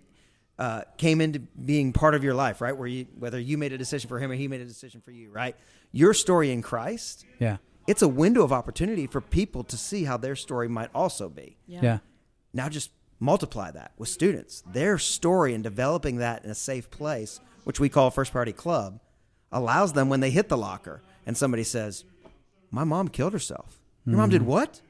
uh, 0.60 0.84
came 0.98 1.22
into 1.22 1.40
being 1.40 1.92
part 1.92 2.14
of 2.14 2.24
your 2.24 2.36
life, 2.36 2.62
right? 2.62 2.78
Where 2.78 2.88
you 2.88 3.08
whether 3.18 3.40
you 3.40 3.58
made 3.58 3.74
a 3.74 3.80
decision 3.80 4.08
for 4.08 4.20
Him 4.20 4.30
or 4.30 4.36
He 4.36 4.48
made 4.48 4.62
a 4.62 4.66
decision 4.66 5.02
for 5.02 5.10
you, 5.10 5.32
right? 5.32 5.56
Your 5.92 6.14
story 6.14 6.52
in 6.52 6.62
Christ, 6.62 7.26
Yeah. 7.40 7.58
it's 7.88 8.04
a 8.04 8.08
window 8.08 8.44
of 8.44 8.54
opportunity 8.54 9.08
for 9.08 9.22
people 9.22 9.64
to 9.64 9.76
see 9.76 10.04
how 10.04 10.18
their 10.18 10.36
story 10.36 10.68
might 10.68 10.92
also 10.94 11.30
be. 11.30 11.58
Yeah. 11.66 11.80
Yeah. 11.82 11.98
Now 12.54 12.70
just 12.70 12.92
multiply 13.22 13.72
that 13.72 13.94
with 13.98 14.10
students. 14.10 14.64
Their 14.74 14.98
story 14.98 15.54
and 15.54 15.64
developing 15.64 16.18
that 16.18 16.44
in 16.44 16.52
a 16.52 16.56
safe 16.56 16.90
place, 16.90 17.40
which 17.64 17.80
we 17.80 17.88
call 17.88 18.10
first 18.10 18.34
priority 18.34 18.52
club, 18.52 19.00
allows 19.52 19.94
them 19.94 20.10
when 20.10 20.20
they 20.20 20.32
hit 20.32 20.50
the 20.50 20.58
locker 20.58 21.02
and 21.26 21.38
somebody 21.38 21.64
says, 21.64 22.04
My 22.72 22.84
mom 22.84 23.08
killed 23.08 23.32
herself. 23.32 23.80
Your 24.06 24.18
mom 24.18 24.32
did 24.32 24.42
mm-hmm. 24.42 24.50
what? 24.50 24.82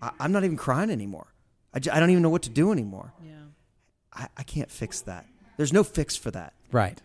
I, 0.00 0.10
I'm 0.18 0.32
not 0.32 0.42
even 0.42 0.56
crying 0.56 0.90
anymore. 0.90 1.32
I, 1.72 1.78
j- 1.78 1.90
I 1.90 2.00
don't 2.00 2.10
even 2.10 2.22
know 2.22 2.30
what 2.30 2.42
to 2.44 2.50
do 2.50 2.72
anymore. 2.72 3.12
Yeah. 3.22 3.32
I, 4.12 4.28
I 4.38 4.42
can't 4.42 4.70
fix 4.70 5.02
that. 5.02 5.26
There's 5.58 5.72
no 5.72 5.84
fix 5.84 6.16
for 6.16 6.30
that. 6.30 6.54
Right. 6.72 7.00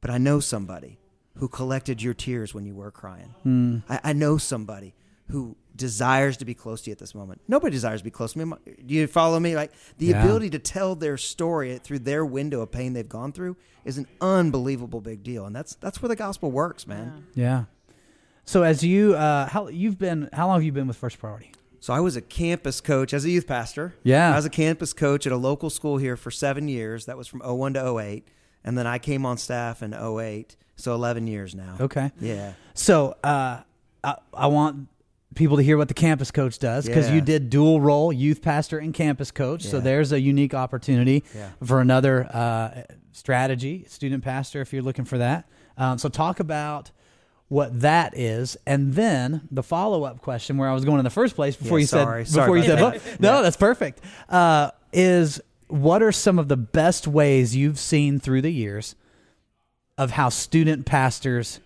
But 0.00 0.10
I 0.10 0.18
know 0.18 0.38
somebody 0.38 0.98
who 1.36 1.48
collected 1.48 2.00
your 2.00 2.14
tears 2.14 2.54
when 2.54 2.64
you 2.64 2.74
were 2.74 2.90
crying. 2.92 3.34
Hmm. 3.42 3.78
I, 3.88 4.00
I 4.04 4.12
know 4.12 4.38
somebody 4.38 4.94
who 5.30 5.56
desires 5.76 6.36
to 6.36 6.44
be 6.44 6.52
close 6.54 6.82
to 6.82 6.90
you 6.90 6.92
at 6.92 6.98
this 6.98 7.14
moment. 7.14 7.40
Nobody 7.48 7.72
desires 7.72 8.00
to 8.00 8.04
be 8.04 8.10
close 8.10 8.32
to 8.34 8.44
me. 8.44 8.52
Do 8.84 8.94
you 8.94 9.06
follow 9.06 9.40
me? 9.40 9.54
Like 9.56 9.72
the 9.98 10.06
Yeah. 10.06 10.22
ability 10.22 10.50
to 10.50 10.58
tell 10.58 10.94
their 10.94 11.16
story 11.16 11.78
through 11.78 12.00
their 12.00 12.24
window 12.26 12.60
of 12.60 12.70
pain 12.70 12.92
they've 12.92 13.08
gone 13.08 13.32
through 13.32 13.56
is 13.84 13.96
an 13.96 14.06
unbelievable 14.20 15.00
big 15.00 15.22
deal, 15.22 15.46
and 15.46 15.54
that's 15.56 15.74
that's 15.76 16.02
where 16.02 16.08
the 16.08 16.16
gospel 16.16 16.50
works, 16.50 16.86
man. 16.86 17.26
Yeah. 17.34 17.64
So 18.44 18.62
as 18.62 18.82
you 18.82 19.14
uh 19.14 19.46
how 19.48 19.68
you've 19.68 19.98
been 19.98 20.28
how 20.32 20.48
long 20.48 20.56
have 20.56 20.64
you 20.64 20.72
been 20.72 20.88
with 20.88 20.96
First 20.96 21.18
Priority? 21.18 21.52
So 21.78 21.94
I 21.94 22.00
was 22.00 22.14
a 22.16 22.20
campus 22.20 22.80
coach 22.82 23.14
as 23.14 23.24
a 23.24 23.30
youth 23.30 23.46
pastor. 23.46 23.94
Yeah. 24.02 24.32
I 24.32 24.36
was 24.36 24.44
a 24.44 24.50
campus 24.50 24.92
coach 24.92 25.26
at 25.26 25.32
a 25.32 25.36
local 25.36 25.70
school 25.70 25.96
here 25.96 26.16
for 26.16 26.30
seven 26.30 26.68
years. 26.68 27.06
That 27.06 27.16
was 27.16 27.26
from 27.26 27.40
01 27.40 27.72
to 27.74 27.98
08. 27.98 28.28
And 28.64 28.76
then 28.76 28.86
I 28.86 28.98
came 28.98 29.24
on 29.24 29.38
staff 29.38 29.82
in 29.82 29.94
08. 29.94 30.56
So 30.76 30.94
11 30.94 31.26
years 31.26 31.54
now. 31.54 31.76
Okay. 31.80 32.10
Yeah. 32.20 32.52
So 32.74 33.14
uh 33.24 33.60
I, 34.04 34.16
I 34.34 34.46
want 34.48 34.88
people 35.34 35.56
to 35.56 35.62
hear 35.62 35.76
what 35.76 35.88
the 35.88 35.94
campus 35.94 36.30
coach 36.30 36.58
does 36.58 36.86
because 36.86 37.08
Yeah. 37.08 37.14
you 37.16 37.20
did 37.20 37.50
dual 37.50 37.80
role 37.80 38.12
youth 38.12 38.42
pastor 38.42 38.78
and 38.78 38.92
campus 38.92 39.30
coach. 39.30 39.62
So 39.62 39.78
there's 39.80 40.10
a 40.12 40.20
unique 40.20 40.54
opportunity 40.54 41.22
Yeah. 41.34 41.50
for 41.64 41.80
another 41.80 42.24
uh, 42.34 42.82
strategy 43.12 43.84
student 43.88 44.24
pastor 44.24 44.60
if 44.60 44.72
you're 44.72 44.82
looking 44.82 45.04
for 45.04 45.18
that. 45.18 45.48
Um, 45.78 45.98
so 45.98 46.08
talk 46.08 46.40
about 46.40 46.90
what 47.48 47.80
that 47.80 48.16
is. 48.16 48.56
And 48.66 48.94
then 48.94 49.42
the 49.50 49.62
follow-up 49.62 50.20
question 50.20 50.56
where 50.56 50.68
i 50.68 50.72
was 50.74 50.84
going 50.84 50.98
in 50.98 51.04
the 51.04 51.10
first 51.10 51.34
place 51.36 51.56
before 51.56 51.78
Yeah, 51.78 51.82
you 51.82 51.86
sorry. 51.86 52.24
said 52.24 52.34
Sorry. 52.34 52.44
before 52.46 52.56
you 52.58 52.64
said 52.64 52.80
what? 52.80 53.20
no 53.20 53.42
that's 53.42 53.56
perfect. 53.56 54.00
Uh, 54.28 54.70
is 54.92 55.40
what 55.68 56.02
are 56.02 56.12
some 56.12 56.38
of 56.40 56.48
the 56.48 56.56
best 56.56 57.06
ways 57.06 57.54
you've 57.54 57.78
seen 57.78 58.18
through 58.18 58.42
the 58.42 58.50
years 58.52 58.96
of 59.96 60.12
how 60.12 60.28
student 60.28 60.86
pastors 60.86 61.60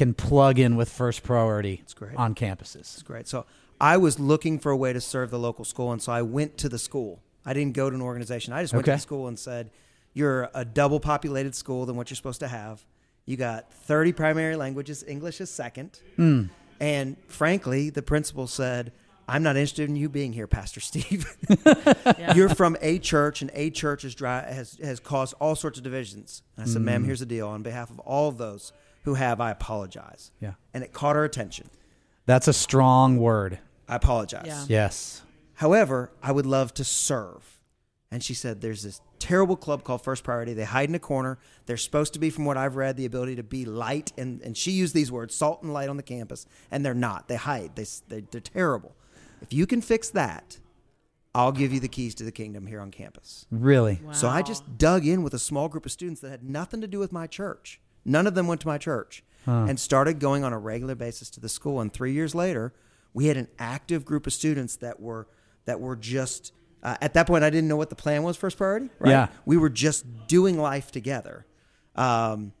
can 0.00 0.14
plug 0.14 0.58
in 0.58 0.76
with 0.76 0.88
first 0.88 1.22
priority 1.22 1.82
great. 1.94 2.16
on 2.16 2.34
campuses. 2.34 2.94
It's 2.94 3.02
great. 3.02 3.28
So 3.28 3.44
I 3.78 3.98
was 3.98 4.18
looking 4.18 4.58
for 4.58 4.72
a 4.72 4.76
way 4.76 4.94
to 4.94 5.00
serve 5.00 5.30
the 5.30 5.38
local 5.38 5.62
school. 5.62 5.92
And 5.92 6.00
so 6.00 6.10
I 6.10 6.22
went 6.22 6.56
to 6.58 6.70
the 6.70 6.78
school. 6.78 7.20
I 7.44 7.52
didn't 7.52 7.74
go 7.74 7.90
to 7.90 7.96
an 7.96 8.00
organization. 8.00 8.54
I 8.54 8.62
just 8.62 8.72
went 8.72 8.86
to 8.86 8.92
the 8.92 8.98
school 8.98 9.28
and 9.28 9.38
said, 9.38 9.70
You're 10.14 10.48
a 10.54 10.64
double 10.64 11.00
populated 11.00 11.54
school 11.54 11.84
than 11.84 11.96
what 11.96 12.08
you're 12.08 12.16
supposed 12.16 12.40
to 12.40 12.48
have. 12.48 12.82
You 13.26 13.36
got 13.36 13.70
30 13.74 14.12
primary 14.14 14.56
languages, 14.56 15.04
English 15.06 15.38
is 15.42 15.50
second. 15.50 16.00
Hmm. 16.16 16.44
And 16.80 17.18
frankly, 17.28 17.90
the 17.90 18.00
principal 18.00 18.46
said, 18.46 18.92
I'm 19.28 19.42
not 19.42 19.56
interested 19.56 19.86
in 19.90 19.96
you 19.96 20.08
being 20.08 20.32
here, 20.32 20.46
Pastor 20.46 20.80
Steve. 20.80 21.26
Yeah. 22.18 22.34
You're 22.34 22.48
from 22.48 22.76
a 22.80 22.98
church, 22.98 23.42
and 23.42 23.50
a 23.54 23.68
church 23.70 24.02
has, 24.02 24.14
dry, 24.14 24.50
has, 24.50 24.78
has 24.82 24.98
caused 24.98 25.34
all 25.40 25.54
sorts 25.54 25.78
of 25.78 25.84
divisions. 25.84 26.42
And 26.56 26.64
I 26.64 26.66
said, 26.68 26.78
Hmm. 26.80 26.86
ma'am, 26.86 27.04
here's 27.04 27.20
the 27.20 27.26
deal. 27.26 27.48
On 27.48 27.62
behalf 27.62 27.90
of 27.90 27.98
all 28.00 28.28
of 28.28 28.38
those 28.38 28.72
who 29.04 29.14
have, 29.14 29.40
I 29.40 29.50
apologize. 29.50 30.30
Yeah. 30.40 30.54
And 30.74 30.84
it 30.84 30.92
caught 30.92 31.16
her 31.16 31.24
attention. 31.24 31.70
That's 32.26 32.48
a 32.48 32.52
strong 32.52 33.18
word. 33.18 33.58
I 33.88 33.96
apologize. 33.96 34.46
Yeah. 34.46 34.64
Yes. 34.68 35.22
However, 35.54 36.10
I 36.22 36.32
would 36.32 36.46
love 36.46 36.72
to 36.74 36.84
serve. 36.84 37.58
And 38.12 38.22
she 38.22 38.34
said, 38.34 38.60
There's 38.60 38.82
this 38.82 39.00
terrible 39.18 39.56
club 39.56 39.84
called 39.84 40.02
First 40.02 40.24
Priority. 40.24 40.54
They 40.54 40.64
hide 40.64 40.88
in 40.88 40.94
a 40.94 41.00
corner. 41.00 41.38
They're 41.66 41.76
supposed 41.76 42.12
to 42.14 42.18
be, 42.18 42.30
from 42.30 42.44
what 42.44 42.56
I've 42.56 42.76
read, 42.76 42.96
the 42.96 43.04
ability 43.04 43.36
to 43.36 43.42
be 43.42 43.64
light. 43.64 44.12
And, 44.16 44.40
and 44.42 44.56
she 44.56 44.72
used 44.72 44.94
these 44.94 45.12
words 45.12 45.34
salt 45.34 45.62
and 45.62 45.72
light 45.72 45.88
on 45.88 45.96
the 45.96 46.02
campus. 46.02 46.46
And 46.70 46.84
they're 46.84 46.94
not. 46.94 47.28
They 47.28 47.36
hide. 47.36 47.76
They, 47.76 47.86
they, 48.08 48.20
they're 48.22 48.40
terrible. 48.40 48.96
If 49.42 49.52
you 49.52 49.66
can 49.66 49.80
fix 49.80 50.10
that, 50.10 50.58
I'll 51.34 51.52
give 51.52 51.72
you 51.72 51.80
the 51.80 51.88
keys 51.88 52.14
to 52.16 52.24
the 52.24 52.32
kingdom 52.32 52.66
here 52.66 52.80
on 52.80 52.90
campus. 52.90 53.46
Really. 53.50 54.00
Wow. 54.02 54.12
So 54.12 54.28
I 54.28 54.42
just 54.42 54.78
dug 54.78 55.06
in 55.06 55.22
with 55.22 55.34
a 55.34 55.38
small 55.38 55.68
group 55.68 55.86
of 55.86 55.92
students 55.92 56.20
that 56.22 56.30
had 56.30 56.42
nothing 56.42 56.80
to 56.80 56.88
do 56.88 56.98
with 56.98 57.12
my 57.12 57.26
church. 57.26 57.80
None 58.04 58.26
of 58.26 58.34
them 58.34 58.46
went 58.46 58.60
to 58.62 58.66
my 58.66 58.78
church 58.78 59.22
and 59.46 59.80
started 59.80 60.20
going 60.20 60.44
on 60.44 60.52
a 60.52 60.58
regular 60.58 60.94
basis 60.94 61.28
to 61.30 61.40
the 61.40 61.48
school. 61.48 61.80
And 61.80 61.92
three 61.92 62.12
years 62.12 62.34
later, 62.34 62.72
we 63.12 63.26
had 63.26 63.36
an 63.36 63.48
active 63.58 64.04
group 64.04 64.26
of 64.28 64.32
students 64.32 64.76
that 64.76 65.00
were 65.00 65.26
that 65.64 65.80
were 65.80 65.96
just 65.96 66.52
uh, 66.82 66.96
at 67.00 67.14
that 67.14 67.26
point. 67.26 67.42
I 67.42 67.50
didn't 67.50 67.68
know 67.68 67.76
what 67.76 67.90
the 67.90 67.96
plan 67.96 68.22
was. 68.22 68.36
First 68.36 68.56
priority, 68.58 68.90
right? 69.00 69.10
Yeah. 69.10 69.28
we 69.44 69.56
were 69.56 69.68
just 69.70 70.04
doing 70.28 70.56
life 70.58 70.92
together. 70.92 71.46
Um, 71.96 72.52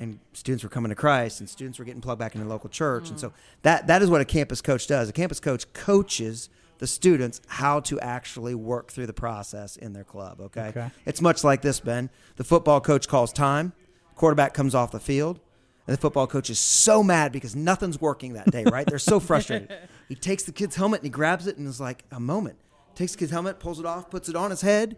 and 0.00 0.18
students 0.32 0.64
were 0.64 0.70
coming 0.70 0.88
to 0.88 0.96
Christ, 0.96 1.38
and 1.40 1.48
students 1.48 1.78
were 1.78 1.84
getting 1.84 2.00
plugged 2.00 2.18
back 2.18 2.34
into 2.34 2.44
the 2.44 2.50
local 2.50 2.68
church, 2.68 3.10
and 3.10 3.20
so 3.20 3.32
that 3.62 3.86
that 3.86 4.02
is 4.02 4.10
what 4.10 4.20
a 4.20 4.24
campus 4.24 4.60
coach 4.60 4.86
does. 4.88 5.08
A 5.08 5.12
campus 5.12 5.38
coach 5.40 5.72
coaches 5.72 6.48
the 6.78 6.86
students 6.88 7.40
how 7.46 7.78
to 7.78 8.00
actually 8.00 8.54
work 8.56 8.90
through 8.90 9.06
the 9.06 9.12
process 9.12 9.76
in 9.76 9.92
their 9.92 10.02
club. 10.02 10.40
Okay, 10.40 10.66
Okay. 10.68 10.90
it's 11.06 11.20
much 11.20 11.44
like 11.44 11.62
this, 11.62 11.78
Ben. 11.78 12.10
The 12.36 12.42
football 12.44 12.80
coach 12.80 13.06
calls 13.06 13.32
time, 13.32 13.72
quarterback 14.16 14.54
comes 14.54 14.74
off 14.74 14.90
the 14.92 15.00
field, 15.00 15.40
and 15.86 15.96
the 15.96 16.00
football 16.00 16.26
coach 16.26 16.50
is 16.50 16.58
so 16.58 17.02
mad 17.02 17.32
because 17.32 17.54
nothing's 17.54 18.00
working 18.00 18.34
that 18.34 18.50
day. 18.50 18.64
Right? 18.64 18.86
They're 18.86 18.98
so 18.98 19.20
frustrated. 19.20 19.72
he 20.08 20.14
takes 20.14 20.44
the 20.44 20.52
kid's 20.52 20.76
helmet 20.76 21.00
and 21.00 21.06
he 21.06 21.10
grabs 21.10 21.46
it 21.46 21.56
and 21.58 21.66
is 21.68 21.80
like, 21.80 22.04
"A 22.10 22.20
moment." 22.20 22.56
Takes 22.94 23.12
the 23.12 23.18
kid's 23.18 23.32
helmet, 23.32 23.58
pulls 23.58 23.80
it 23.80 23.86
off, 23.86 24.08
puts 24.10 24.28
it 24.28 24.36
on 24.36 24.50
his 24.50 24.60
head, 24.60 24.96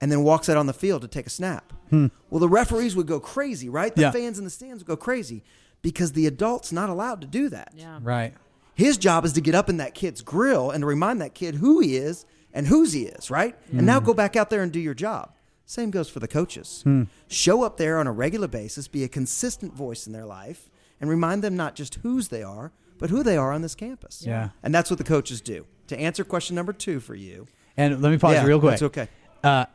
and 0.00 0.12
then 0.12 0.22
walks 0.22 0.48
out 0.48 0.56
on 0.56 0.66
the 0.66 0.72
field 0.72 1.02
to 1.02 1.08
take 1.08 1.26
a 1.26 1.30
snap. 1.30 1.72
Well, 1.90 2.38
the 2.38 2.48
referees 2.48 2.94
would 2.94 3.08
go 3.08 3.18
crazy, 3.18 3.68
right? 3.68 3.92
The 3.92 4.02
Hmm. 4.02 4.16
Yeah. 4.16 4.22
fans 4.22 4.38
in 4.38 4.44
the 4.44 4.50
stands 4.50 4.80
would 4.80 4.86
go 4.86 4.96
crazy 4.96 5.42
because 5.82 6.12
the 6.12 6.26
adult's 6.28 6.70
not 6.70 6.88
allowed 6.88 7.20
to 7.22 7.26
do 7.26 7.48
that. 7.48 7.72
Yeah. 7.76 7.98
Right. 8.00 8.34
His 8.74 8.96
job 8.96 9.24
is 9.24 9.32
to 9.32 9.40
get 9.40 9.56
up 9.56 9.68
in 9.68 9.78
that 9.78 9.92
kid's 9.94 10.22
grill 10.22 10.70
and 10.70 10.82
to 10.82 10.86
remind 10.86 11.20
that 11.20 11.34
kid 11.34 11.56
who 11.56 11.80
he 11.80 11.96
is 11.96 12.24
and 12.54 12.68
whose 12.68 12.92
he 12.92 13.02
is, 13.06 13.28
right? 13.28 13.56
And 13.72 13.84
now 13.86 13.98
go 13.98 14.14
back 14.14 14.36
out 14.36 14.50
there 14.50 14.62
and 14.62 14.70
do 14.70 14.78
your 14.78 14.94
job. 14.94 15.32
Same 15.70 15.92
goes 15.92 16.08
for 16.10 16.18
the 16.18 16.26
coaches. 16.26 16.82
Show 17.28 17.62
up 17.62 17.76
there 17.76 17.98
on 17.98 18.08
a 18.08 18.12
regular 18.12 18.48
basis, 18.48 18.88
be 18.88 19.04
a 19.04 19.08
consistent 19.08 19.72
voice 19.72 20.04
in 20.04 20.12
their 20.12 20.26
life, 20.26 20.68
and 21.00 21.08
remind 21.08 21.44
them 21.44 21.56
not 21.56 21.76
just 21.76 21.94
whose 22.02 22.26
they 22.26 22.42
are, 22.42 22.72
but 22.98 23.08
who 23.08 23.22
they 23.22 23.36
are 23.36 23.52
on 23.52 23.62
this 23.62 23.76
campus. 23.76 24.24
Yeah. 24.26 24.48
And 24.64 24.74
that's 24.74 24.90
what 24.90 24.98
the 24.98 25.04
coaches 25.04 25.40
do. 25.40 25.66
To 25.86 25.96
answer 25.96 26.24
question 26.24 26.56
number 26.56 26.72
two 26.72 26.98
for 26.98 27.14
you. 27.14 27.46
And 27.76 28.02
let 28.02 28.10
me 28.10 28.18
pause 28.18 28.34
yeah, 28.34 28.44
real 28.44 28.58
quick. 28.58 28.72
That's 28.72 28.82
okay. 28.82 29.08
Uh, 29.44 29.66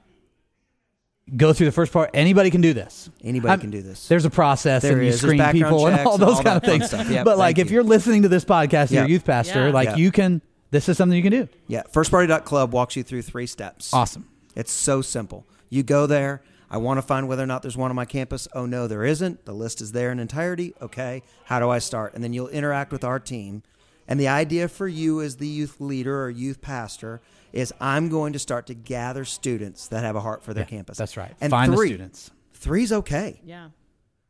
go 1.38 1.54
through 1.54 1.68
the 1.68 1.72
first 1.72 1.94
part. 1.94 2.10
Anybody 2.14 2.50
can 2.52 2.60
do 2.60 2.74
this. 2.74 3.10
Anybody 3.24 3.52
I'm- 3.52 3.62
can 3.62 3.72
do 3.72 3.82
this. 3.82 4.10
There's 4.10 4.26
a 4.26 4.30
process 4.30 4.82
There 4.82 4.92
and 4.98 5.02
you 5.02 5.08
is. 5.12 5.22
Screen 5.22 5.42
people 5.54 5.88
and 5.88 5.96
checks 5.96 6.08
all 6.08 6.14
and 6.16 6.24
those 6.24 6.36
all 6.38 6.44
kind 6.44 6.58
of 6.58 6.64
things. 6.64 6.88
stuff. 6.88 7.10
Yep, 7.10 7.24
but 7.24 7.38
like 7.38 7.56
thank 7.56 7.68
if 7.68 7.72
you. 7.72 7.76
you're 7.76 7.84
listening 7.86 8.24
to 8.24 8.28
this 8.28 8.44
podcast, 8.44 8.82
and 8.88 8.92
you're 8.92 9.06
a 9.06 9.10
youth 9.10 9.24
pastor, 9.24 9.68
Yeah. 9.68 9.74
like 9.74 9.90
Yeah. 9.92 9.96
you 9.96 10.12
can 10.12 10.42
this 10.72 10.90
is 10.90 10.98
something 10.98 11.16
you 11.16 11.24
can 11.24 11.32
do. 11.32 11.48
Yeah, 11.68 11.84
firstpriority.club 11.94 12.74
walks 12.74 12.98
you 12.98 13.04
through 13.04 13.22
three 13.22 13.48
steps. 13.48 13.94
Awesome. 13.94 14.28
It's 14.56 14.74
so 14.74 15.02
simple. 15.02 15.46
You 15.70 15.84
go 15.84 16.08
there. 16.08 16.44
I 16.70 16.78
want 16.78 16.98
to 16.98 17.02
find 17.02 17.28
whether 17.28 17.44
or 17.44 17.48
not 17.48 17.62
there's 17.62 17.78
one 17.78 17.92
on 17.92 17.96
my 17.96 18.06
campus. 18.06 18.48
Oh, 18.54 18.66
no, 18.66 18.88
there 18.88 19.04
isn't. 19.04 19.46
The 19.46 19.54
list 19.54 19.82
is 19.82 19.92
there 19.92 20.12
in 20.12 20.20
entirety. 20.20 20.74
Okay, 20.82 21.22
how 21.46 21.60
do 21.60 21.70
I 21.70 21.80
start? 21.80 22.14
And 22.14 22.24
then 22.24 22.34
you'll 22.34 22.50
interact 22.50 22.92
with 22.92 23.04
our 23.04 23.20
team. 23.20 23.64
And 24.08 24.20
the 24.20 24.28
idea 24.28 24.68
for 24.68 24.88
you 24.88 25.22
as 25.22 25.38
the 25.38 25.48
youth 25.48 25.80
leader 25.80 26.24
or 26.24 26.30
youth 26.30 26.62
pastor 26.62 27.22
is 27.54 27.74
I'm 27.80 28.10
going 28.10 28.34
to 28.34 28.40
start 28.40 28.68
to 28.68 28.74
gather 28.74 29.26
students 29.26 29.88
that 29.88 30.04
have 30.04 30.16
a 30.16 30.22
heart 30.22 30.44
for 30.44 30.54
their 30.54 30.64
Yeah, 30.64 30.70
campus. 30.70 30.98
That's 30.98 31.18
right. 31.18 31.34
And 31.42 31.50
Find 31.50 31.74
three, 31.74 31.90
the 31.90 31.96
students. 31.96 32.32
Three's 32.54 32.92
okay. 32.92 33.42
Yeah. 33.44 33.70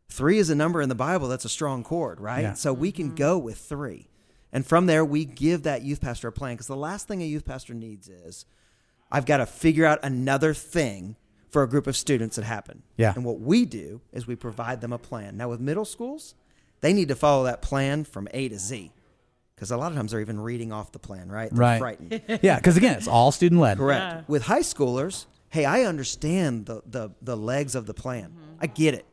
Three 0.09 0.37
is 0.37 0.49
a 0.49 0.55
number 0.55 0.81
in 0.81 0.89
the 0.89 0.95
Bible 0.95 1.27
that's 1.27 1.45
a 1.45 1.49
strong 1.49 1.83
chord, 1.83 2.21
right? 2.21 2.41
Yeah. 2.41 2.53
So 2.53 2.71
we 2.73 2.91
can 2.91 3.07
mm-hmm. 3.07 3.15
go 3.15 3.37
with 3.37 3.57
three. 3.57 4.07
And 4.53 4.65
from 4.65 4.85
there, 4.85 5.03
we 5.03 5.25
give 5.25 5.63
that 5.63 5.81
youth 5.81 5.99
pastor 5.99 6.29
a 6.29 6.31
plan 6.31 6.53
because 6.53 6.67
the 6.67 6.75
last 6.75 7.07
thing 7.07 7.21
a 7.21 7.25
youth 7.25 7.43
pastor 7.43 7.73
needs 7.73 8.07
is 8.07 8.45
I've 9.11 9.25
got 9.25 9.37
to 9.37 9.45
figure 9.45 9.85
out 9.85 9.99
another 10.03 10.53
thing 10.53 11.17
for 11.49 11.63
a 11.63 11.69
group 11.69 11.87
of 11.87 11.95
students 11.95 12.35
that 12.35 12.45
happen. 12.45 12.83
Yeah. 12.97 13.13
And 13.15 13.23
what 13.23 13.39
we 13.39 13.65
do 13.65 14.01
is 14.11 14.27
we 14.27 14.35
provide 14.35 14.81
them 14.81 14.91
a 14.93 14.97
plan. 14.97 15.37
Now, 15.37 15.49
with 15.49 15.59
middle 15.59 15.85
schools, 15.85 16.35
they 16.81 16.93
need 16.93 17.07
to 17.09 17.15
follow 17.15 17.45
that 17.45 17.61
plan 17.61 18.03
from 18.03 18.27
A 18.33 18.49
to 18.49 18.57
Z 18.59 18.91
because 19.55 19.71
a 19.71 19.77
lot 19.77 19.91
of 19.91 19.97
times 19.97 20.11
they're 20.11 20.19
even 20.21 20.39
reading 20.39 20.71
off 20.73 20.91
the 20.91 20.99
plan, 20.99 21.29
right? 21.29 21.49
They're 21.49 21.59
Right. 21.59 21.79
frightened. 21.79 22.21
yeah, 22.41 22.57
because 22.57 22.75
again, 22.77 22.97
it's 22.97 23.07
all 23.07 23.31
student 23.31 23.61
led. 23.61 23.77
Correct. 23.77 24.01
Yeah. 24.15 24.21
With 24.27 24.43
high 24.43 24.59
schoolers, 24.61 25.25
hey, 25.49 25.63
I 25.65 25.83
understand 25.83 26.65
the, 26.65 26.81
the, 26.85 27.11
the 27.21 27.37
legs 27.37 27.75
of 27.75 27.85
the 27.85 27.93
plan. 27.93 28.31
Mm-hmm. 28.31 28.55
I 28.61 28.67
get 28.67 28.93
it. 28.95 29.05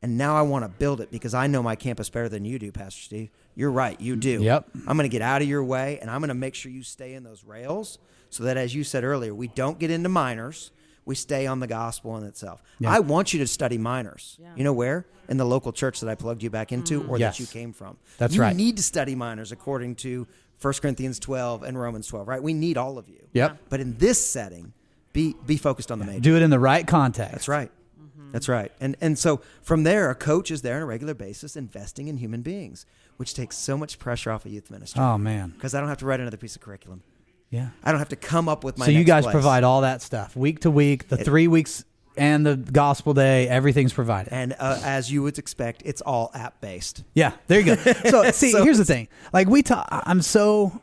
And 0.00 0.16
now 0.16 0.36
I 0.36 0.42
want 0.42 0.64
to 0.64 0.68
build 0.68 1.00
it 1.00 1.10
because 1.10 1.34
I 1.34 1.48
know 1.48 1.60
my 1.62 1.74
campus 1.74 2.08
better 2.08 2.28
than 2.28 2.44
you 2.44 2.58
do, 2.60 2.70
Pastor 2.70 3.00
Steve. 3.00 3.30
You're 3.56 3.72
right. 3.72 4.00
You 4.00 4.14
do. 4.14 4.40
Yep. 4.42 4.68
I'm 4.86 4.96
going 4.96 5.08
to 5.10 5.12
get 5.12 5.22
out 5.22 5.42
of 5.42 5.48
your 5.48 5.64
way 5.64 5.98
and 6.00 6.08
I'm 6.08 6.20
going 6.20 6.28
to 6.28 6.34
make 6.34 6.54
sure 6.54 6.70
you 6.70 6.84
stay 6.84 7.14
in 7.14 7.24
those 7.24 7.42
rails 7.42 7.98
so 8.30 8.44
that, 8.44 8.56
as 8.56 8.74
you 8.76 8.84
said 8.84 9.02
earlier, 9.02 9.34
we 9.34 9.48
don't 9.48 9.78
get 9.80 9.90
into 9.90 10.08
minors. 10.08 10.70
We 11.08 11.14
stay 11.16 11.46
on 11.46 11.58
the 11.58 11.66
gospel 11.66 12.16
in 12.18 12.24
itself. 12.24 12.62
Yeah. 12.78 12.92
I 12.92 13.00
want 13.00 13.32
you 13.32 13.38
to 13.40 13.46
study 13.46 13.78
minors. 13.78 14.36
Yeah. 14.40 14.52
You 14.56 14.62
know 14.62 14.72
where? 14.74 15.06
In 15.28 15.38
the 15.38 15.44
local 15.46 15.72
church 15.72 16.00
that 16.00 16.08
I 16.08 16.14
plugged 16.14 16.42
you 16.42 16.50
back 16.50 16.70
into 16.70 17.04
or 17.08 17.18
Yes. 17.18 17.38
that 17.38 17.40
you 17.40 17.46
came 17.48 17.72
from. 17.72 17.96
That's 18.18 18.34
you 18.34 18.42
right. 18.42 18.54
need 18.54 18.76
to 18.76 18.82
study 18.82 19.14
minors 19.14 19.50
according 19.50 19.96
to 19.96 20.26
1 20.60 20.74
Corinthians 20.82 21.18
12 21.18 21.62
and 21.62 21.80
Romans 21.80 22.06
12, 22.06 22.28
right? 22.28 22.42
We 22.42 22.52
need 22.52 22.76
all 22.76 22.98
of 22.98 23.08
you. 23.08 23.26
Yep. 23.32 23.56
But 23.70 23.80
in 23.80 23.96
this 23.96 24.24
setting, 24.24 24.72
be 25.14 25.34
be 25.46 25.56
focused 25.56 25.90
on 25.90 25.98
the 25.98 26.04
major. 26.04 26.20
Do 26.20 26.36
it 26.36 26.42
in 26.42 26.50
the 26.50 26.58
right 26.60 26.86
context. 26.86 27.32
That's 27.32 27.48
right. 27.48 27.70
Mm-hmm. 28.00 28.32
That's 28.32 28.48
right. 28.48 28.70
And 28.78 28.94
and 29.00 29.18
so 29.18 29.40
from 29.62 29.84
there, 29.84 30.10
a 30.10 30.14
coach 30.14 30.50
is 30.50 30.60
there 30.62 30.76
on 30.76 30.82
a 30.82 30.86
regular 30.86 31.14
basis 31.14 31.56
investing 31.56 32.08
in 32.08 32.18
human 32.18 32.42
beings, 32.42 32.84
which 33.16 33.32
takes 33.32 33.56
so 33.56 33.78
much 33.78 33.98
pressure 33.98 34.30
off 34.30 34.44
of 34.44 34.52
youth 34.52 34.70
ministry 34.70 35.00
Oh 35.02 35.16
man. 35.16 35.50
because 35.56 35.74
I 35.74 35.80
don't 35.80 35.88
have 35.88 35.98
to 35.98 36.06
write 36.06 36.20
another 36.20 36.36
piece 36.36 36.54
of 36.54 36.60
curriculum. 36.60 37.02
Yeah. 37.50 37.68
I 37.82 37.90
don't 37.90 37.98
have 37.98 38.10
to 38.10 38.16
come 38.16 38.48
up 38.48 38.62
with 38.64 38.76
my. 38.78 38.84
so 38.86 38.90
you 38.90 39.04
guys 39.04 39.24
place. 39.24 39.32
provide 39.32 39.64
all 39.64 39.80
that 39.82 40.02
stuff 40.02 40.36
week 40.36 40.60
to 40.60 40.70
week, 40.70 41.08
the 41.08 41.16
three 41.16 41.48
weeks 41.48 41.84
and 42.16 42.44
the 42.44 42.56
gospel 42.56 43.14
day, 43.14 43.48
everything's 43.48 43.92
provided. 43.92 44.32
and 44.32 44.54
uh, 44.58 44.80
as 44.84 45.10
you 45.10 45.22
would 45.22 45.38
expect, 45.38 45.82
it's 45.84 46.00
all 46.00 46.30
app 46.34 46.60
based. 46.60 47.04
Yeah, 47.14 47.32
there 47.46 47.60
you 47.60 47.76
go. 47.76 47.92
So 48.10 48.30
see, 48.32 48.50
So- 48.52 48.64
here's 48.64 48.78
the 48.78 48.84
thing. 48.84 49.08
Like 49.32 49.48
we 49.48 49.62
talk, 49.62 49.86
I'm 49.90 50.20
so 50.20 50.82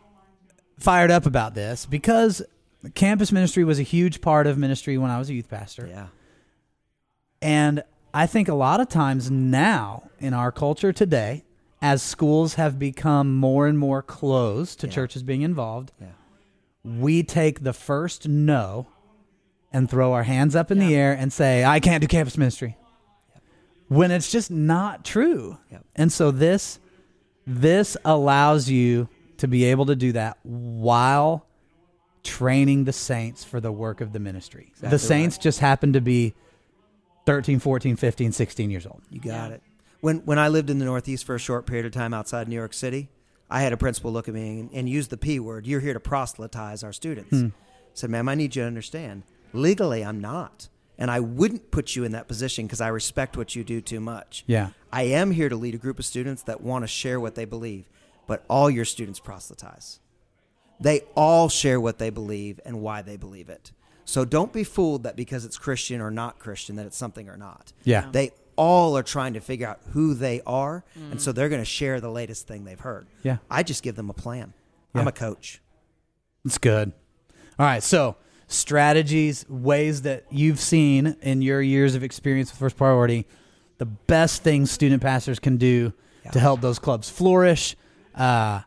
fired 0.80 1.12
up 1.12 1.26
about 1.26 1.54
this 1.54 1.86
because 1.86 2.42
campus 2.96 3.32
ministry 3.32 3.64
was 3.64 3.80
a 3.80 3.84
huge 3.84 4.22
part 4.22 4.48
of 4.48 4.58
ministry 4.58 4.98
when 4.98 5.12
I 5.12 5.20
was 5.20 5.30
a 5.30 5.34
youth 5.34 5.50
pastor. 5.50 5.88
Yeah, 5.88 6.08
And 7.42 7.84
I 8.14 8.28
think 8.28 8.48
a 8.48 8.54
lot 8.56 8.80
of 8.80 8.90
times 8.90 9.30
now 9.30 10.10
in 10.20 10.34
our 10.34 10.52
culture 10.52 10.94
today, 10.94 11.44
as 11.82 12.02
schools 12.02 12.56
have 12.56 12.80
become 12.80 13.36
more 13.36 13.68
and 13.68 13.78
more 13.78 14.02
closed 14.02 14.80
to 14.80 14.88
Yeah. 14.88 14.94
churches 14.94 15.22
being 15.24 15.42
involved, 15.42 15.92
yeah, 16.00 16.08
we 16.86 17.24
take 17.24 17.64
the 17.64 17.74
first 17.74 18.28
no 18.28 18.88
and 19.74 19.90
throw 19.90 20.14
our 20.14 20.24
hands 20.24 20.56
up 20.56 20.70
in 20.72 20.78
the 20.80 20.96
air 20.96 21.12
and 21.14 21.34
say, 21.34 21.66
I 21.66 21.80
can't 21.80 22.00
do 22.02 22.08
campus 22.08 22.38
ministry. 22.38 22.78
When 23.88 24.12
it's 24.12 24.32
just 24.32 24.50
not 24.52 25.04
true. 25.04 25.58
Yep. 25.72 25.86
And 25.96 26.12
so 26.14 26.32
this 26.32 26.80
this 27.48 27.98
allows 28.06 28.70
you 28.70 29.08
to 29.38 29.48
be 29.48 29.66
able 29.66 29.86
to 29.88 29.96
do 29.96 30.12
that 30.14 30.38
while 30.44 31.46
training 32.24 32.86
the 32.86 32.94
saints 32.94 33.44
for 33.44 33.60
the 33.60 33.72
work 33.72 34.02
of 34.02 34.14
the 34.14 34.20
ministry. 34.20 34.72
the 34.80 34.88
Exactly 34.88 34.98
saints 35.08 35.38
just 35.38 35.60
happen 35.60 35.94
to 35.94 36.02
be 36.02 36.34
13, 37.28 37.60
14, 37.60 37.96
15, 37.96 38.32
16 38.32 38.72
years 38.72 38.86
old. 38.88 39.02
you 39.12 39.20
got 39.20 39.50
Yeah. 39.50 39.56
it. 39.56 39.64
When 40.02 40.18
when 40.26 40.38
I 40.40 40.48
lived 40.50 40.70
in 40.70 40.80
the 40.80 40.86
Northeast 40.86 41.26
for 41.26 41.36
a 41.36 41.40
short 41.40 41.66
period 41.66 41.86
of 41.86 41.92
time 41.92 42.14
outside 42.14 42.48
New 42.48 42.56
York 42.56 42.74
City, 42.74 43.10
I 43.50 43.62
had 43.62 43.74
a 43.74 43.78
principal 43.78 44.12
look 44.12 44.28
at 44.28 44.34
me 44.34 44.60
and, 44.60 44.70
and 44.74 44.90
use 44.90 45.08
the 45.08 45.18
P 45.18 45.40
word. 45.40 45.68
You're 45.68 45.80
here 45.80 45.94
to 45.94 46.00
proselytize 46.00 46.84
our 46.84 46.94
students. 46.94 47.32
Hmm. 47.32 47.48
said, 47.94 48.10
ma'am, 48.10 48.28
I 48.28 48.36
need 48.36 48.56
you 48.56 48.64
to 48.64 48.68
understand. 48.68 49.24
Legally, 49.54 50.04
I'm 50.04 50.20
not. 50.20 50.70
And 50.98 51.12
I 51.12 51.20
wouldn't 51.20 51.72
put 51.72 51.96
you 51.96 52.04
in 52.04 52.14
that 52.14 52.28
position 52.28 52.66
because 52.66 52.82
I 52.82 52.88
respect 52.88 53.38
what 53.38 53.56
you 53.56 53.64
do 53.64 53.82
too 53.82 54.00
much. 54.00 54.44
Yeah. 54.48 54.70
I 54.92 55.04
am 55.04 55.32
here 55.32 55.50
to 55.50 55.56
lead 55.56 55.76
a 55.76 55.78
group 55.78 56.00
of 56.00 56.06
students 56.06 56.44
that 56.44 56.62
want 56.62 56.84
to 56.84 56.88
share 56.88 57.20
what 57.20 57.36
they 57.36 57.46
believe, 57.46 57.86
but 58.28 58.44
all 58.50 58.70
your 58.70 58.86
students 58.86 59.20
proselytize. 59.20 60.00
They 60.80 61.02
all 61.16 61.50
share 61.50 61.80
what 61.80 62.00
they 62.00 62.10
believe 62.10 62.60
and 62.66 62.82
why 62.82 63.02
they 63.02 63.18
believe 63.18 63.50
it. 63.50 63.72
So 64.06 64.24
don't 64.24 64.54
be 64.54 64.64
fooled 64.64 65.04
that 65.04 65.16
because 65.16 65.46
it's 65.46 65.58
Christian 65.58 66.00
or 66.00 66.12
not 66.12 66.40
Christian 66.40 66.76
that 66.78 66.86
it's 66.86 66.98
something 66.98 67.28
or 67.28 67.38
not. 67.38 67.74
Yeah. 67.84 68.08
They 68.12 68.32
all 68.56 68.98
are 68.98 69.04
trying 69.04 69.34
to 69.34 69.40
figure 69.40 69.68
out 69.68 69.80
who 69.92 70.14
they 70.14 70.42
are, 70.46 70.84
and 70.96 71.22
so 71.22 71.32
they're 71.32 71.50
going 71.50 71.62
to 71.62 71.66
share 71.66 72.00
the 72.00 72.10
latest 72.10 72.48
thing 72.48 72.66
they've 72.66 72.80
heard. 72.80 73.08
Yeah. 73.24 73.38
I 73.50 73.64
just 73.64 73.84
give 73.84 73.96
them 73.96 74.10
a 74.10 74.14
plan. 74.14 74.54
Yeah. 74.94 75.02
I'm 75.02 75.08
a 75.08 75.12
coach. 75.12 75.62
It's 76.46 76.58
good. 76.58 76.92
All 77.60 77.66
right. 77.66 77.84
So, 77.84 78.16
strategies, 78.48 79.46
ways 79.50 80.04
that 80.04 80.26
you've 80.30 80.60
seen 80.60 81.18
in 81.22 81.42
your 81.42 81.62
years 81.62 81.96
of 81.96 82.04
experience 82.04 82.52
with 82.52 82.60
First 82.60 82.78
Priority, 82.78 83.26
the 83.78 83.86
best 83.86 84.44
things 84.44 84.72
student 84.72 85.02
pastors 85.02 85.40
can 85.40 85.58
do 85.58 85.94
to 86.32 86.40
help 86.40 86.62
those 86.62 86.80
clubs 86.80 87.10
flourish, 87.10 87.76
uh, 88.16 88.62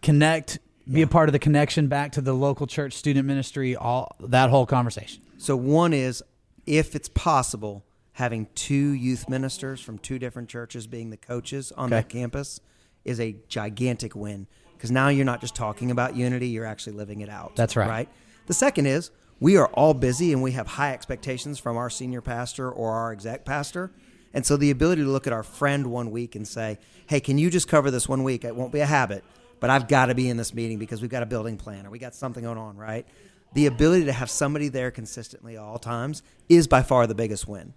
connect, 0.00 0.58
be 0.90 1.02
a 1.02 1.06
part 1.06 1.28
of 1.28 1.32
the 1.32 1.38
connection 1.38 1.88
back 1.88 2.12
to 2.12 2.20
the 2.20 2.32
local 2.32 2.66
church 2.66 2.94
student 2.94 3.26
ministry, 3.26 3.76
all 3.76 4.16
that 4.20 4.50
whole 4.50 4.66
conversation. 4.66 5.22
So 5.38 5.56
one 5.56 5.92
is, 5.92 6.22
if 6.66 6.94
it's 6.94 7.08
possible, 7.08 7.84
having 8.12 8.46
two 8.54 8.90
youth 8.92 9.28
ministers 9.28 9.80
from 9.80 9.98
two 9.98 10.18
different 10.18 10.48
churches 10.48 10.86
being 10.86 11.10
the 11.10 11.16
coaches 11.16 11.72
on 11.72 11.86
Okay. 11.86 11.96
that 11.96 12.08
campus 12.08 12.60
is 13.04 13.18
a 13.18 13.36
gigantic 13.48 14.14
win 14.14 14.46
because 14.76 14.90
now 14.90 15.08
you're 15.08 15.24
not 15.24 15.40
just 15.40 15.54
talking 15.54 15.90
about 15.90 16.16
unity, 16.16 16.48
you're 16.48 16.66
actually 16.66 16.92
living 16.94 17.20
it 17.20 17.28
out. 17.28 17.56
That's 17.56 17.76
right. 17.76 17.88
Right. 17.88 18.08
The 18.46 18.54
second 18.54 18.86
is 18.86 19.10
we 19.40 19.56
are 19.56 19.66
all 19.68 19.94
busy 19.94 20.32
and 20.32 20.42
we 20.42 20.52
have 20.52 20.66
high 20.66 20.92
expectations 20.92 21.58
from 21.58 21.76
our 21.76 21.88
senior 21.90 22.20
pastor 22.20 22.70
or 22.70 22.92
our 22.92 23.12
exec 23.12 23.44
pastor. 23.44 23.90
And 24.34 24.44
so 24.46 24.56
the 24.56 24.70
ability 24.70 25.02
to 25.02 25.08
look 25.08 25.26
at 25.26 25.32
our 25.32 25.42
friend 25.42 25.86
one 25.88 26.10
week 26.10 26.34
and 26.36 26.46
say, 26.48 26.78
"Hey, 27.06 27.20
can 27.20 27.38
you 27.38 27.50
just 27.50 27.68
cover 27.68 27.90
this 27.90 28.08
one 28.08 28.22
week? 28.24 28.44
It 28.44 28.56
won't 28.56 28.72
be 28.72 28.80
a 28.80 28.86
habit, 28.86 29.24
but 29.60 29.68
I've 29.70 29.88
got 29.88 30.06
to 30.06 30.14
be 30.14 30.28
in 30.28 30.36
this 30.36 30.54
meeting 30.54 30.78
because 30.78 31.02
we've 31.02 31.10
got 31.10 31.22
a 31.22 31.26
building 31.26 31.56
plan 31.58 31.86
or 31.86 31.90
we 31.90 31.98
got 31.98 32.14
something 32.14 32.42
going 32.44 32.58
on, 32.58 32.76
right?" 32.76 33.06
The 33.54 33.66
ability 33.66 34.06
to 34.06 34.12
have 34.12 34.30
somebody 34.30 34.68
there 34.68 34.90
consistently 34.90 35.58
all 35.58 35.78
times 35.78 36.22
is 36.48 36.66
by 36.66 36.82
far 36.82 37.06
the 37.06 37.14
biggest 37.14 37.46
win. 37.46 37.74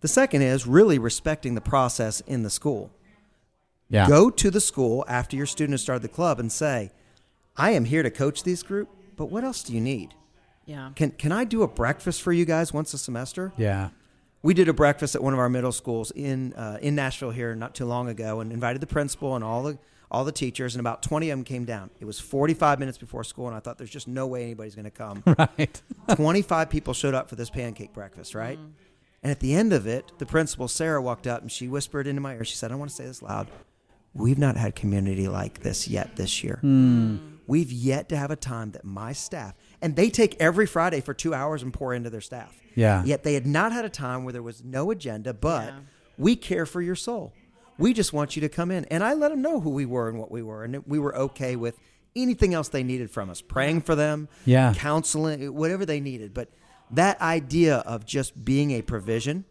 The 0.00 0.08
second 0.08 0.42
is 0.42 0.66
really 0.66 0.98
respecting 0.98 1.54
the 1.54 1.60
process 1.60 2.20
in 2.20 2.42
the 2.42 2.50
school. 2.50 2.90
Yeah. 3.90 4.06
Go 4.06 4.30
to 4.30 4.50
the 4.50 4.60
school 4.60 5.04
after 5.08 5.36
your 5.36 5.46
student 5.46 5.72
has 5.72 5.82
started 5.82 6.02
the 6.02 6.08
club 6.08 6.38
and 6.38 6.52
say, 6.52 6.92
"I 7.56 7.70
am 7.70 7.84
here 7.86 8.02
to 8.02 8.10
coach 8.10 8.42
this 8.42 8.62
group, 8.62 8.88
but 9.16 9.26
what 9.30 9.44
else 9.44 9.62
do 9.62 9.72
you 9.72 9.80
need? 9.80 10.14
Yeah. 10.66 10.90
Can 10.94 11.10
can 11.12 11.32
I 11.32 11.44
do 11.44 11.62
a 11.62 11.68
breakfast 11.68 12.22
for 12.22 12.32
you 12.32 12.44
guys 12.44 12.72
once 12.72 12.92
a 12.94 12.98
semester?" 12.98 13.52
Yeah. 13.56 13.88
we 14.42 14.54
did 14.54 14.68
a 14.68 14.72
breakfast 14.72 15.14
at 15.16 15.22
one 15.22 15.32
of 15.32 15.38
our 15.40 15.48
middle 15.48 15.72
schools 15.72 16.10
in 16.12 16.52
uh, 16.54 16.78
in 16.82 16.94
Nashville 16.94 17.30
here 17.32 17.54
not 17.56 17.74
too 17.74 17.86
long 17.86 18.08
ago, 18.08 18.40
and 18.40 18.52
invited 18.52 18.80
the 18.80 18.86
principal 18.86 19.34
and 19.34 19.42
all 19.42 19.62
the 19.64 19.78
all 20.10 20.24
the 20.24 20.32
teachers, 20.32 20.74
and 20.74 20.80
about 20.80 21.02
twenty 21.02 21.30
of 21.30 21.38
them 21.38 21.44
came 21.44 21.64
down. 21.64 21.90
It 21.98 22.04
was 22.04 22.20
forty 22.20 22.54
five 22.54 22.78
minutes 22.78 22.98
before 22.98 23.24
school, 23.24 23.46
and 23.48 23.56
I 23.56 23.60
thought 23.60 23.78
there's 23.78 23.90
just 23.90 24.06
no 24.06 24.26
way 24.26 24.44
anybody's 24.44 24.74
going 24.74 24.84
to 24.84 24.90
come. 24.90 25.22
Right. 25.38 25.82
twenty 26.14 26.42
five 26.42 26.68
people 26.70 26.92
showed 26.94 27.14
up 27.14 27.28
for 27.30 27.36
this 27.36 27.48
pancake 27.50 27.92
breakfast, 27.94 28.34
right? 28.34 28.58
And 29.22 29.30
at 29.32 29.40
the 29.40 29.54
end 29.54 29.72
of 29.72 29.86
it, 29.86 30.12
the 30.18 30.26
principal 30.26 30.68
Sarah 30.68 31.02
walked 31.02 31.26
up 31.26 31.42
and 31.42 31.50
she 31.50 31.66
whispered 31.68 32.06
into 32.06 32.20
my 32.20 32.34
ear. 32.34 32.44
She 32.44 32.54
said, 32.56 32.70
"I 32.70 32.76
want 32.76 32.90
to 32.90 32.96
say 32.96 33.04
this 33.04 33.20
loud. 33.22 33.48
We've 34.14 34.38
not 34.38 34.56
had 34.56 34.74
community 34.76 35.28
like 35.28 35.62
this 35.62 35.88
yet 35.88 36.16
this 36.16 36.42
year." 36.44 36.58
Hmm. 36.60 37.16
We've 37.46 37.72
yet 37.72 38.08
to 38.10 38.16
have 38.16 38.30
a 38.30 38.36
time 38.36 38.72
that 38.72 38.84
my 38.84 39.12
staff, 39.14 39.54
and 39.80 39.96
they 39.96 40.10
take 40.10 40.36
every 40.38 40.66
Friday 40.66 41.00
for 41.00 41.14
two 41.14 41.32
hours 41.34 41.62
and 41.62 41.72
pour 41.72 41.94
into 41.94 42.10
their 42.10 42.20
staff. 42.20 42.54
Yeah. 42.74 43.02
Yet 43.04 43.22
they 43.24 43.34
had 43.34 43.46
not 43.46 43.72
had 43.72 43.84
a 43.86 43.88
time 43.88 44.24
where 44.24 44.32
there 44.32 44.42
was 44.42 44.62
no 44.62 44.90
agenda, 44.90 45.32
but 45.32 45.64
Yeah. 45.68 45.78
we 46.18 46.36
care 46.36 46.66
for 46.66 46.82
your 46.82 46.94
soul. 46.94 47.32
We 47.78 47.92
just 47.94 48.12
want 48.12 48.36
you 48.36 48.42
to 48.42 48.48
come 48.50 48.70
in. 48.70 48.84
And 48.86 49.02
I 49.02 49.14
let 49.14 49.30
them 49.30 49.40
know 49.40 49.60
who 49.60 49.70
we 49.70 49.86
were 49.86 50.08
and 50.08 50.18
what 50.18 50.30
we 50.30 50.42
were. 50.42 50.62
And 50.62 50.82
we 50.86 50.98
were 50.98 51.16
okay 51.16 51.56
with 51.56 51.78
anything 52.14 52.52
else 52.52 52.68
they 52.68 52.82
needed 52.82 53.10
from 53.10 53.30
us 53.30 53.40
praying 53.40 53.80
for 53.82 53.94
them, 53.94 54.28
Yeah. 54.44 54.74
counseling, 54.76 55.54
whatever 55.54 55.86
they 55.86 56.00
needed. 56.00 56.34
But 56.34 56.50
that 56.92 57.20
idea 57.20 57.76
of 57.78 58.04
just 58.06 58.44
being 58.44 58.70
a 58.72 58.82
provision, 58.82 59.44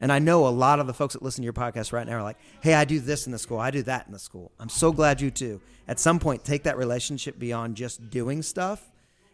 and 0.00 0.10
I 0.12 0.18
know 0.18 0.46
a 0.46 0.50
lot 0.50 0.80
of 0.80 0.86
the 0.86 0.94
folks 0.94 1.14
that 1.14 1.22
listen 1.22 1.42
to 1.42 1.44
your 1.44 1.52
podcast 1.52 1.92
right 1.92 2.06
now 2.06 2.14
are 2.18 2.22
like, 2.22 2.38
hey, 2.60 2.74
I 2.74 2.84
do 2.84 2.98
this 3.00 3.26
in 3.26 3.32
the 3.32 3.38
school, 3.38 3.58
I 3.58 3.70
do 3.70 3.82
that 3.84 4.06
in 4.06 4.12
the 4.12 4.18
school. 4.18 4.52
I'm 4.58 4.68
so 4.68 4.92
glad 4.92 5.20
you 5.20 5.30
too. 5.30 5.60
At 5.86 6.00
some 6.00 6.18
point, 6.18 6.44
take 6.44 6.64
that 6.64 6.76
relationship 6.76 7.38
beyond 7.38 7.76
just 7.76 8.10
doing 8.10 8.42
stuff 8.42 8.90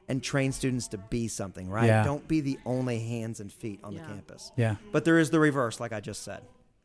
and 0.08 0.22
train 0.22 0.52
students 0.52 0.88
to 0.88 0.98
be 0.98 1.28
something, 1.28 1.68
right? 1.68 1.86
Yeah. 1.86 2.02
Don't 2.04 2.26
be 2.26 2.40
the 2.40 2.58
only 2.64 2.98
hands 2.98 3.40
and 3.40 3.52
feet 3.52 3.80
on 3.84 3.92
Yeah. 3.92 4.02
the 4.02 4.08
campus. 4.08 4.52
Yeah. 4.56 4.76
But 4.92 5.04
there 5.04 5.18
is 5.18 5.30
the 5.30 5.38
reverse, 5.40 5.80
like 5.80 5.92
I 5.92 6.00
just 6.00 6.22
said. 6.22 6.42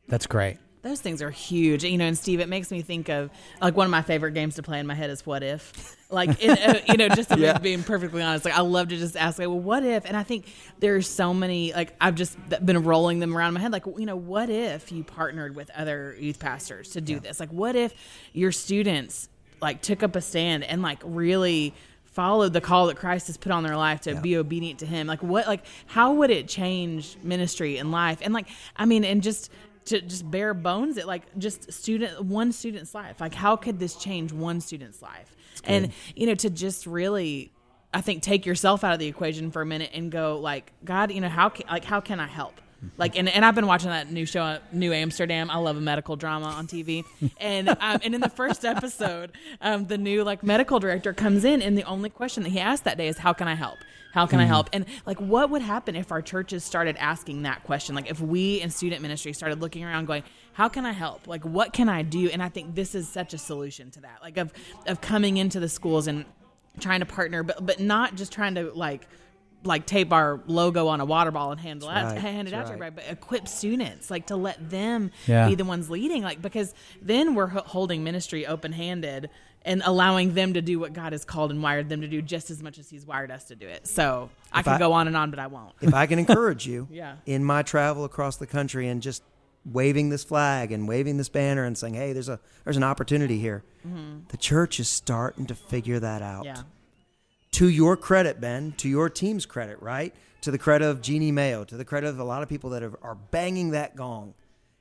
That's 0.08 0.26
great. 0.26 0.58
Those 0.84 1.00
things 1.00 1.20
are 1.22 1.30
huge, 1.30 1.82
you 1.82 1.98
know. 1.98 2.04
And 2.04 2.16
Steve, 2.16 2.38
it 2.40 2.48
makes 2.48 2.70
me 2.70 2.82
think 2.82 3.08
of 3.08 3.30
like 3.60 3.74
one 3.76 3.86
of 3.86 3.90
my 3.90 4.02
favorite 4.02 4.32
games 4.32 4.54
to 4.56 4.62
play 4.62 4.78
in 4.78 4.86
my 4.86 4.94
head 4.94 5.10
is 5.10 5.24
"What 5.26 5.42
if," 5.42 5.96
like 6.10 6.40
in, 6.42 6.50
uh, 6.50 6.80
you 6.86 6.96
know, 6.98 7.08
just 7.08 7.30
to 7.30 7.36
be- 7.36 7.42
Yeah. 7.42 7.58
being 7.58 7.82
perfectly 7.82 8.22
honest. 8.22 8.44
Like 8.44 8.54
I 8.54 8.60
love 8.60 8.88
to 8.88 8.96
just 8.96 9.16
ask, 9.16 9.38
like, 9.38 9.48
well, 9.48 9.58
what 9.58 9.82
if? 9.82 10.04
And 10.04 10.16
I 10.16 10.22
think 10.22 10.44
there's 10.80 11.08
so 11.08 11.32
many. 11.34 11.72
Like 11.72 11.94
I've 12.00 12.14
just 12.14 12.36
been 12.64 12.82
rolling 12.84 13.18
them 13.18 13.36
around 13.36 13.48
in 13.48 13.54
my 13.54 13.60
head. 13.60 13.72
Like 13.72 13.86
you 13.86 14.06
know, 14.06 14.14
what 14.16 14.50
if 14.50 14.92
you 14.92 15.02
partnered 15.04 15.56
with 15.56 15.70
other 15.70 16.14
youth 16.20 16.38
pastors 16.38 16.90
to 16.90 17.00
do 17.00 17.18
this? 17.18 17.40
Like 17.40 17.50
what 17.50 17.76
if 17.76 17.94
your 18.34 18.52
students 18.52 19.28
like 19.62 19.80
took 19.80 20.02
up 20.02 20.14
a 20.16 20.20
stand 20.20 20.64
and 20.64 20.82
like 20.82 20.98
really 21.02 21.72
followed 22.04 22.52
the 22.52 22.60
call 22.60 22.86
that 22.88 22.96
Christ 22.96 23.26
has 23.28 23.36
put 23.38 23.50
on 23.50 23.62
their 23.62 23.76
life 23.76 24.02
to 24.02 24.12
Yeah. 24.12 24.20
be 24.20 24.36
obedient 24.36 24.80
to 24.80 24.86
him 24.86 25.06
like 25.08 25.20
what 25.22 25.48
like 25.48 25.64
how 25.86 26.12
would 26.14 26.30
it 26.30 26.46
change 26.46 27.16
ministry 27.24 27.78
and 27.78 27.90
life 27.90 28.18
and 28.22 28.32
like 28.34 28.46
I 28.76 28.84
mean 28.84 29.04
and 29.04 29.20
just 29.22 29.50
to 29.86 30.00
just 30.00 30.30
bare 30.30 30.54
bones 30.54 30.96
it 30.96 31.06
like 31.06 31.22
just 31.38 31.72
student 31.72 32.22
one 32.24 32.52
student's 32.52 32.94
life. 32.94 33.20
Like 33.20 33.34
how 33.34 33.56
could 33.56 33.78
this 33.78 33.96
change 33.96 34.32
one 34.32 34.60
student's 34.60 35.02
life? 35.02 35.34
And 35.64 35.92
you 36.14 36.26
know 36.26 36.34
to 36.34 36.50
just 36.50 36.86
really 36.86 37.52
I 37.92 38.00
think 38.00 38.22
take 38.22 38.44
yourself 38.44 38.82
out 38.84 38.92
of 38.92 38.98
the 38.98 39.06
equation 39.06 39.50
for 39.50 39.62
a 39.62 39.66
minute 39.66 39.90
and 39.94 40.10
go 40.10 40.38
like 40.38 40.72
God 40.84 41.12
you 41.12 41.20
know 41.20 41.28
how 41.28 41.48
can, 41.48 41.66
like 41.68 41.84
how 41.84 42.00
can 42.00 42.20
I 42.20 42.26
help 42.26 42.60
like 42.96 43.16
and, 43.16 43.28
and 43.28 43.44
I've 43.44 43.54
been 43.54 43.66
watching 43.66 43.90
that 43.90 44.10
new 44.10 44.26
show 44.26 44.58
New 44.72 44.92
Amsterdam. 44.92 45.50
I 45.50 45.56
love 45.58 45.76
a 45.76 45.80
medical 45.80 46.16
drama 46.16 46.46
on 46.46 46.66
TV 46.66 47.04
and 47.40 47.68
um, 47.68 48.00
and 48.02 48.14
in 48.14 48.20
the 48.20 48.28
first 48.28 48.64
episode 48.64 49.32
um, 49.60 49.86
the 49.86 49.98
new 49.98 50.24
like 50.24 50.42
medical 50.42 50.78
director 50.78 51.12
comes 51.12 51.44
in 51.44 51.62
and 51.62 51.76
the 51.76 51.84
only 51.84 52.10
question 52.10 52.42
that 52.42 52.50
he 52.50 52.60
asked 52.60 52.84
that 52.84 52.96
day 52.96 53.08
is 53.08 53.18
how 53.18 53.32
can 53.32 53.48
I 53.48 53.54
help? 53.54 53.78
How 54.12 54.26
can 54.26 54.38
I 54.38 54.44
help? 54.44 54.70
And 54.72 54.86
like 55.06 55.20
what 55.20 55.50
would 55.50 55.62
happen 55.62 55.96
if 55.96 56.12
our 56.12 56.22
churches 56.22 56.62
started 56.62 56.96
asking 56.98 57.42
that 57.42 57.64
question? 57.64 57.94
Like 57.96 58.08
if 58.08 58.20
we 58.20 58.60
in 58.60 58.70
student 58.70 59.02
ministry 59.02 59.32
started 59.32 59.60
looking 59.60 59.84
around 59.84 60.06
going 60.06 60.22
how 60.52 60.68
can 60.68 60.86
I 60.86 60.92
help? 60.92 61.26
Like 61.26 61.44
what 61.44 61.72
can 61.72 61.88
I 61.88 62.02
do? 62.02 62.30
And 62.30 62.42
I 62.42 62.48
think 62.48 62.74
this 62.74 62.94
is 62.94 63.08
such 63.08 63.34
a 63.34 63.38
solution 63.38 63.90
to 63.92 64.00
that 64.02 64.18
like 64.22 64.36
of 64.36 64.52
of 64.86 65.00
coming 65.00 65.36
into 65.36 65.58
the 65.58 65.68
schools 65.68 66.06
and 66.06 66.24
trying 66.80 67.00
to 67.00 67.06
partner 67.06 67.42
but 67.42 67.64
but 67.64 67.80
not 67.80 68.16
just 68.16 68.32
trying 68.32 68.54
to 68.56 68.70
like 68.72 69.06
like 69.64 69.86
tape 69.86 70.12
our 70.12 70.40
logo 70.46 70.88
on 70.88 71.00
a 71.00 71.04
water 71.04 71.30
ball 71.30 71.50
and 71.52 71.60
hand, 71.60 71.82
it 71.82 71.88
out, 71.88 72.04
right. 72.12 72.18
hand 72.18 72.48
it 72.48 72.50
That's 72.52 72.70
out 72.70 72.76
to 72.78 72.84
everybody, 72.84 73.06
but 73.06 73.12
equip 73.12 73.48
students 73.48 74.10
like 74.10 74.26
to 74.28 74.36
let 74.36 74.70
them 74.70 75.10
Yeah. 75.26 75.48
be 75.48 75.54
the 75.54 75.64
ones 75.64 75.88
leading, 75.90 76.22
like 76.22 76.40
because 76.42 76.74
then 77.02 77.34
we're 77.34 77.48
h- 77.50 77.64
holding 77.66 78.04
ministry 78.04 78.46
open 78.46 78.72
handed 78.72 79.30
and 79.66 79.82
allowing 79.86 80.34
them 80.34 80.52
to 80.54 80.60
do 80.60 80.78
what 80.78 80.92
God 80.92 81.12
has 81.12 81.24
called 81.24 81.50
and 81.50 81.62
wired 81.62 81.88
them 81.88 82.02
to 82.02 82.06
do 82.08 82.20
just 82.20 82.50
as 82.50 82.62
much 82.62 82.78
as 82.78 82.90
He's 82.90 83.06
wired 83.06 83.30
us 83.30 83.44
to 83.44 83.54
do 83.56 83.66
it. 83.66 83.86
So 83.86 84.28
I 84.52 84.58
If 84.60 84.64
could 84.66 84.72
I- 84.74 84.78
go 84.78 84.92
on 84.92 85.06
and 85.06 85.16
on, 85.16 85.30
but 85.30 85.38
I 85.38 85.46
won't. 85.46 85.72
if 85.80 85.94
I 85.94 86.06
can 86.06 86.18
encourage 86.18 86.66
you 86.66 86.86
Yeah. 86.92 87.16
in 87.26 87.42
my 87.44 87.62
travel 87.62 88.04
across 88.04 88.36
the 88.36 88.46
country 88.46 88.86
and 88.88 89.00
just 89.00 89.22
waving 89.64 90.10
this 90.10 90.22
flag 90.22 90.72
and 90.72 90.86
waving 90.86 91.16
this 91.16 91.30
banner 91.30 91.64
and 91.64 91.78
saying, 91.78 91.94
"Hey, 91.94 92.12
there's 92.12 92.28
a 92.28 92.38
there's 92.64 92.76
an 92.76 92.82
opportunity 92.84 93.38
here." 93.38 93.64
The 94.28 94.36
church 94.36 94.78
is 94.78 94.88
starting 94.90 95.46
to 95.46 95.54
figure 95.54 95.98
that 96.00 96.20
out. 96.20 96.44
Mm-hmm. 96.44 96.56
Yeah. 96.56 96.62
To 97.54 97.68
your 97.68 97.96
credit, 97.96 98.40
Ben, 98.40 98.72
to 98.78 98.88
your 98.88 99.08
team's 99.08 99.46
credit, 99.46 99.80
right? 99.80 100.14
To 100.42 100.50
the 100.50 100.58
credit 100.58 100.86
of 100.86 101.00
Jeanne 101.00 101.32
Mayo, 101.34 101.64
to 101.64 101.76
the 101.76 101.84
credit 101.84 102.08
of 102.08 102.18
a 102.18 102.24
lot 102.24 102.42
of 102.42 102.48
people 102.48 102.70
that 102.70 102.82
are, 102.82 102.98
are 103.02 103.14
banging 103.14 103.70
that 103.70 103.94
gong. 103.96 104.34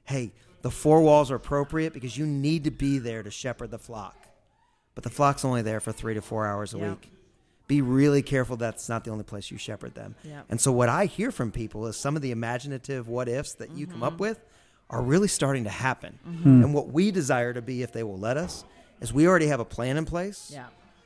Hey, 0.06 0.32
the 0.64 0.72
four 0.72 1.02
walls 1.02 1.30
are 1.32 1.36
appropriate 1.36 1.94
because 1.94 2.18
you 2.18 2.26
need 2.26 2.64
to 2.66 2.72
be 2.72 2.98
there 2.98 3.22
to 3.24 3.30
shepherd 3.32 3.70
the 3.72 3.78
flock. 3.80 4.16
But 4.96 5.04
the 5.04 5.10
flock's 5.10 5.46
only 5.46 5.62
there 5.62 5.80
for 5.80 5.92
three 5.92 6.14
to 6.16 6.22
four 6.22 6.46
hours 6.48 6.74
a 6.74 6.78
Yeah. 6.80 6.90
week. 6.92 7.10
Be 7.68 7.82
really 7.82 8.22
careful 8.22 8.58
that's 8.58 8.90
not 8.90 9.04
the 9.06 9.12
only 9.12 9.24
place 9.24 9.50
you 9.50 9.58
shepherd 9.58 9.96
them. 9.96 10.16
Yeah. 10.24 10.42
And 10.50 10.60
so 10.60 10.72
what 10.72 10.90
I 10.90 11.06
hear 11.06 11.32
from 11.32 11.52
people 11.52 11.88
is 11.88 11.96
some 11.96 12.16
of 12.16 12.22
the 12.22 12.32
imaginative 12.32 13.08
what 13.08 13.30
ifs 13.30 13.54
that 13.54 13.72
you 13.72 13.86
come 13.88 13.96
Mm-hmm. 13.96 14.04
up 14.04 14.20
with 14.20 14.40
are 14.90 15.02
really 15.02 15.28
starting 15.30 15.64
to 15.64 15.70
happen. 15.70 16.20
And 16.44 16.74
what 16.74 16.90
we 16.90 17.10
desire 17.12 17.54
to 17.54 17.62
be 17.62 17.82
if 17.84 17.92
they 17.94 18.04
will 18.04 18.18
let 18.18 18.36
us 18.38 18.66
is 19.00 19.14
we 19.14 19.28
already 19.28 19.48
have 19.48 19.60
a 19.60 19.66
plan 19.66 19.96
in 19.98 20.06
place 20.06 20.50
Yeah. 20.54 20.66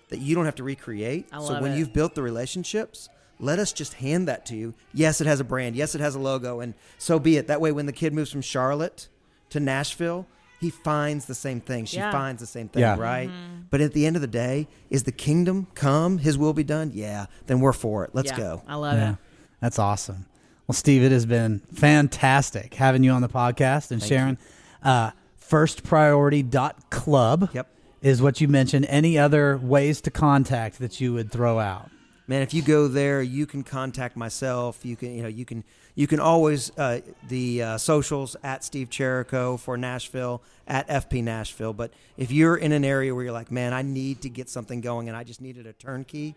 That 0.10 0.20
you 0.20 0.36
don't 0.36 0.46
have 0.46 0.56
to 0.56 0.64
recreate. 0.64 1.28
I 1.32 1.40
so 1.44 1.62
when 1.62 1.72
it. 1.74 1.78
you've 1.78 1.94
built 1.94 2.16
the 2.16 2.24
relationships, 2.24 3.10
let 3.40 3.60
us 3.60 3.72
just 3.74 3.94
hand 3.96 4.28
that 4.28 4.46
to 4.48 4.56
you. 4.56 4.74
Yes, 4.94 5.22
it 5.22 5.28
has 5.28 5.40
a 5.40 5.44
brand. 5.44 5.76
Yes, 5.76 5.94
it 5.96 6.02
has 6.02 6.16
a 6.16 6.20
logo, 6.20 6.60
and 6.60 6.74
so 6.98 7.20
be 7.20 7.38
it. 7.38 7.46
That 7.48 7.62
way, 7.62 7.72
when 7.72 7.86
the 7.86 7.94
kid 7.94 8.14
moves 8.14 8.32
from 8.32 8.42
Charlotte 8.42 9.08
to 9.50 9.60
Nashville, 9.60 10.26
he 10.60 10.72
finds 10.72 11.26
the 11.26 11.36
same 11.36 11.62
thing. 11.62 11.86
She 11.86 11.98
Yeah. 11.98 12.12
finds 12.12 12.40
the 12.42 12.48
same 12.48 12.68
thing, 12.68 12.82
Yeah. 12.82 12.98
right? 12.98 13.30
But 13.70 13.80
at 13.82 13.94
the 13.94 14.08
end 14.08 14.16
of 14.16 14.24
the 14.24 14.28
day, 14.28 14.68
is 14.90 15.04
the 15.04 15.12
kingdom 15.12 15.68
come? 15.76 16.18
His 16.18 16.36
will 16.38 16.54
be 16.54 16.64
done? 16.64 16.90
Yeah. 16.96 17.28
Then 17.46 17.60
we're 17.60 17.74
for 17.74 18.04
it. 18.06 18.10
Let's 18.14 18.32
Yeah. 18.32 18.38
go. 18.38 18.64
I 18.68 18.74
love 18.76 18.98
Yeah. 18.98 19.12
it. 19.12 19.18
That's 19.62 19.78
awesome. 19.78 20.26
Well, 20.68 20.74
Steve, 20.74 21.04
it 21.04 21.12
has 21.12 21.28
been 21.28 21.62
fantastic 21.74 22.74
having 22.74 23.04
you 23.04 23.12
on 23.12 23.22
the 23.22 23.30
podcast 23.30 23.92
and 23.92 24.02
Thank 24.02 24.10
sharing. 24.10 24.38
Uh, 24.82 25.12
firstpriority.club 25.40 27.50
Yep. 27.54 27.68
Is 28.02 28.22
what 28.22 28.40
you 28.40 28.48
mentioned. 28.48 28.86
Any 28.88 29.18
other 29.18 29.58
ways 29.58 30.02
to 30.02 30.12
contact 30.12 30.80
that 30.80 31.02
you 31.02 31.14
would 31.14 31.32
throw 31.32 31.60
out? 31.60 31.90
man 32.28 32.42
if 32.42 32.54
you 32.54 32.62
go 32.62 32.88
there 32.88 33.22
you 33.22 33.46
can 33.46 33.64
contact 33.64 34.16
myself 34.16 34.86
you 34.86 34.96
can 34.96 35.16
you 35.16 35.24
know 35.24 35.30
you 35.30 35.46
can 35.46 35.64
you 35.96 36.06
can 36.06 36.20
always 36.20 36.72
uh, 36.78 37.00
the 37.30 37.64
uh, 37.64 37.78
socials 37.78 38.36
at 38.44 38.64
steve 38.64 38.90
Cherrico 38.90 39.58
for 39.60 39.78
nashville 39.78 40.42
at 40.68 40.88
fp 40.88 41.24
nashville 41.24 41.74
but 41.74 41.92
if 42.18 42.32
you're 42.32 42.58
in 42.58 42.72
an 42.72 42.84
area 42.84 43.16
where 43.16 43.24
you're 43.24 43.34
like 43.34 43.52
man 43.52 43.74
i 43.74 43.82
need 43.82 44.22
to 44.22 44.30
get 44.30 44.50
something 44.50 44.82
going 44.82 45.08
and 45.08 45.18
i 45.18 45.24
just 45.24 45.42
needed 45.42 45.66
a 45.66 45.74
turnkey 45.74 46.36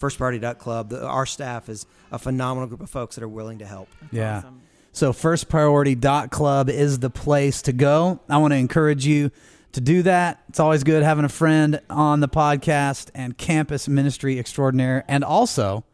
firstpriority.club 0.00 0.90
the, 0.90 1.04
our 1.04 1.26
staff 1.26 1.68
is 1.68 1.86
a 2.12 2.18
phenomenal 2.18 2.68
group 2.68 2.80
of 2.80 2.90
folks 2.90 3.16
that 3.16 3.24
are 3.24 3.28
willing 3.28 3.58
to 3.58 3.66
help 3.66 3.88
yeah. 4.10 4.38
awesome. 4.38 4.62
So 4.94 5.14
firstpriority.club 5.14 6.68
is 6.68 6.98
the 6.98 7.08
place 7.08 7.62
to 7.62 7.72
go. 7.72 8.20
I 8.28 8.36
want 8.36 8.52
to 8.52 8.58
encourage 8.58 9.06
you 9.06 9.30
to 9.72 9.80
do 9.80 10.02
that. 10.02 10.42
It's 10.48 10.60
always 10.60 10.84
good 10.84 11.02
having 11.02 11.24
a 11.24 11.28
friend 11.28 11.80
on 11.90 12.20
the 12.20 12.28
podcast 12.28 13.10
and 13.14 13.36
campus 13.36 13.88
ministry 13.88 14.38
extraordinaire 14.38 15.04
and 15.08 15.24
also 15.24 15.84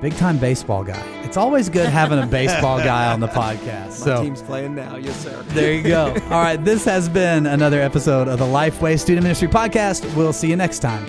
big 0.00 0.16
time 0.16 0.38
baseball 0.38 0.82
guy. 0.84 1.00
It's 1.22 1.36
always 1.36 1.68
good 1.68 1.88
having 1.88 2.18
a 2.18 2.26
baseball 2.26 2.78
guy 2.84 3.12
on 3.12 3.20
the 3.20 3.28
podcast. 3.28 3.92
So 3.92 4.16
My 4.16 4.22
team's 4.24 4.42
playing 4.42 4.74
now 4.74 4.96
yes 4.96 5.16
sir 5.22 5.42
there 5.48 5.72
you 5.72 5.82
go. 5.82 6.06
All 6.24 6.42
right, 6.42 6.62
this 6.62 6.84
has 6.84 7.08
been 7.08 7.46
another 7.46 7.80
episode 7.80 8.28
of 8.28 8.38
the 8.38 8.44
Lifeway 8.44 8.98
Student 8.98 9.24
Ministry 9.24 9.48
Podcast. 9.48 10.14
We'll 10.16 10.32
see 10.32 10.48
you 10.48 10.56
next 10.56 10.80
time. 10.80 11.06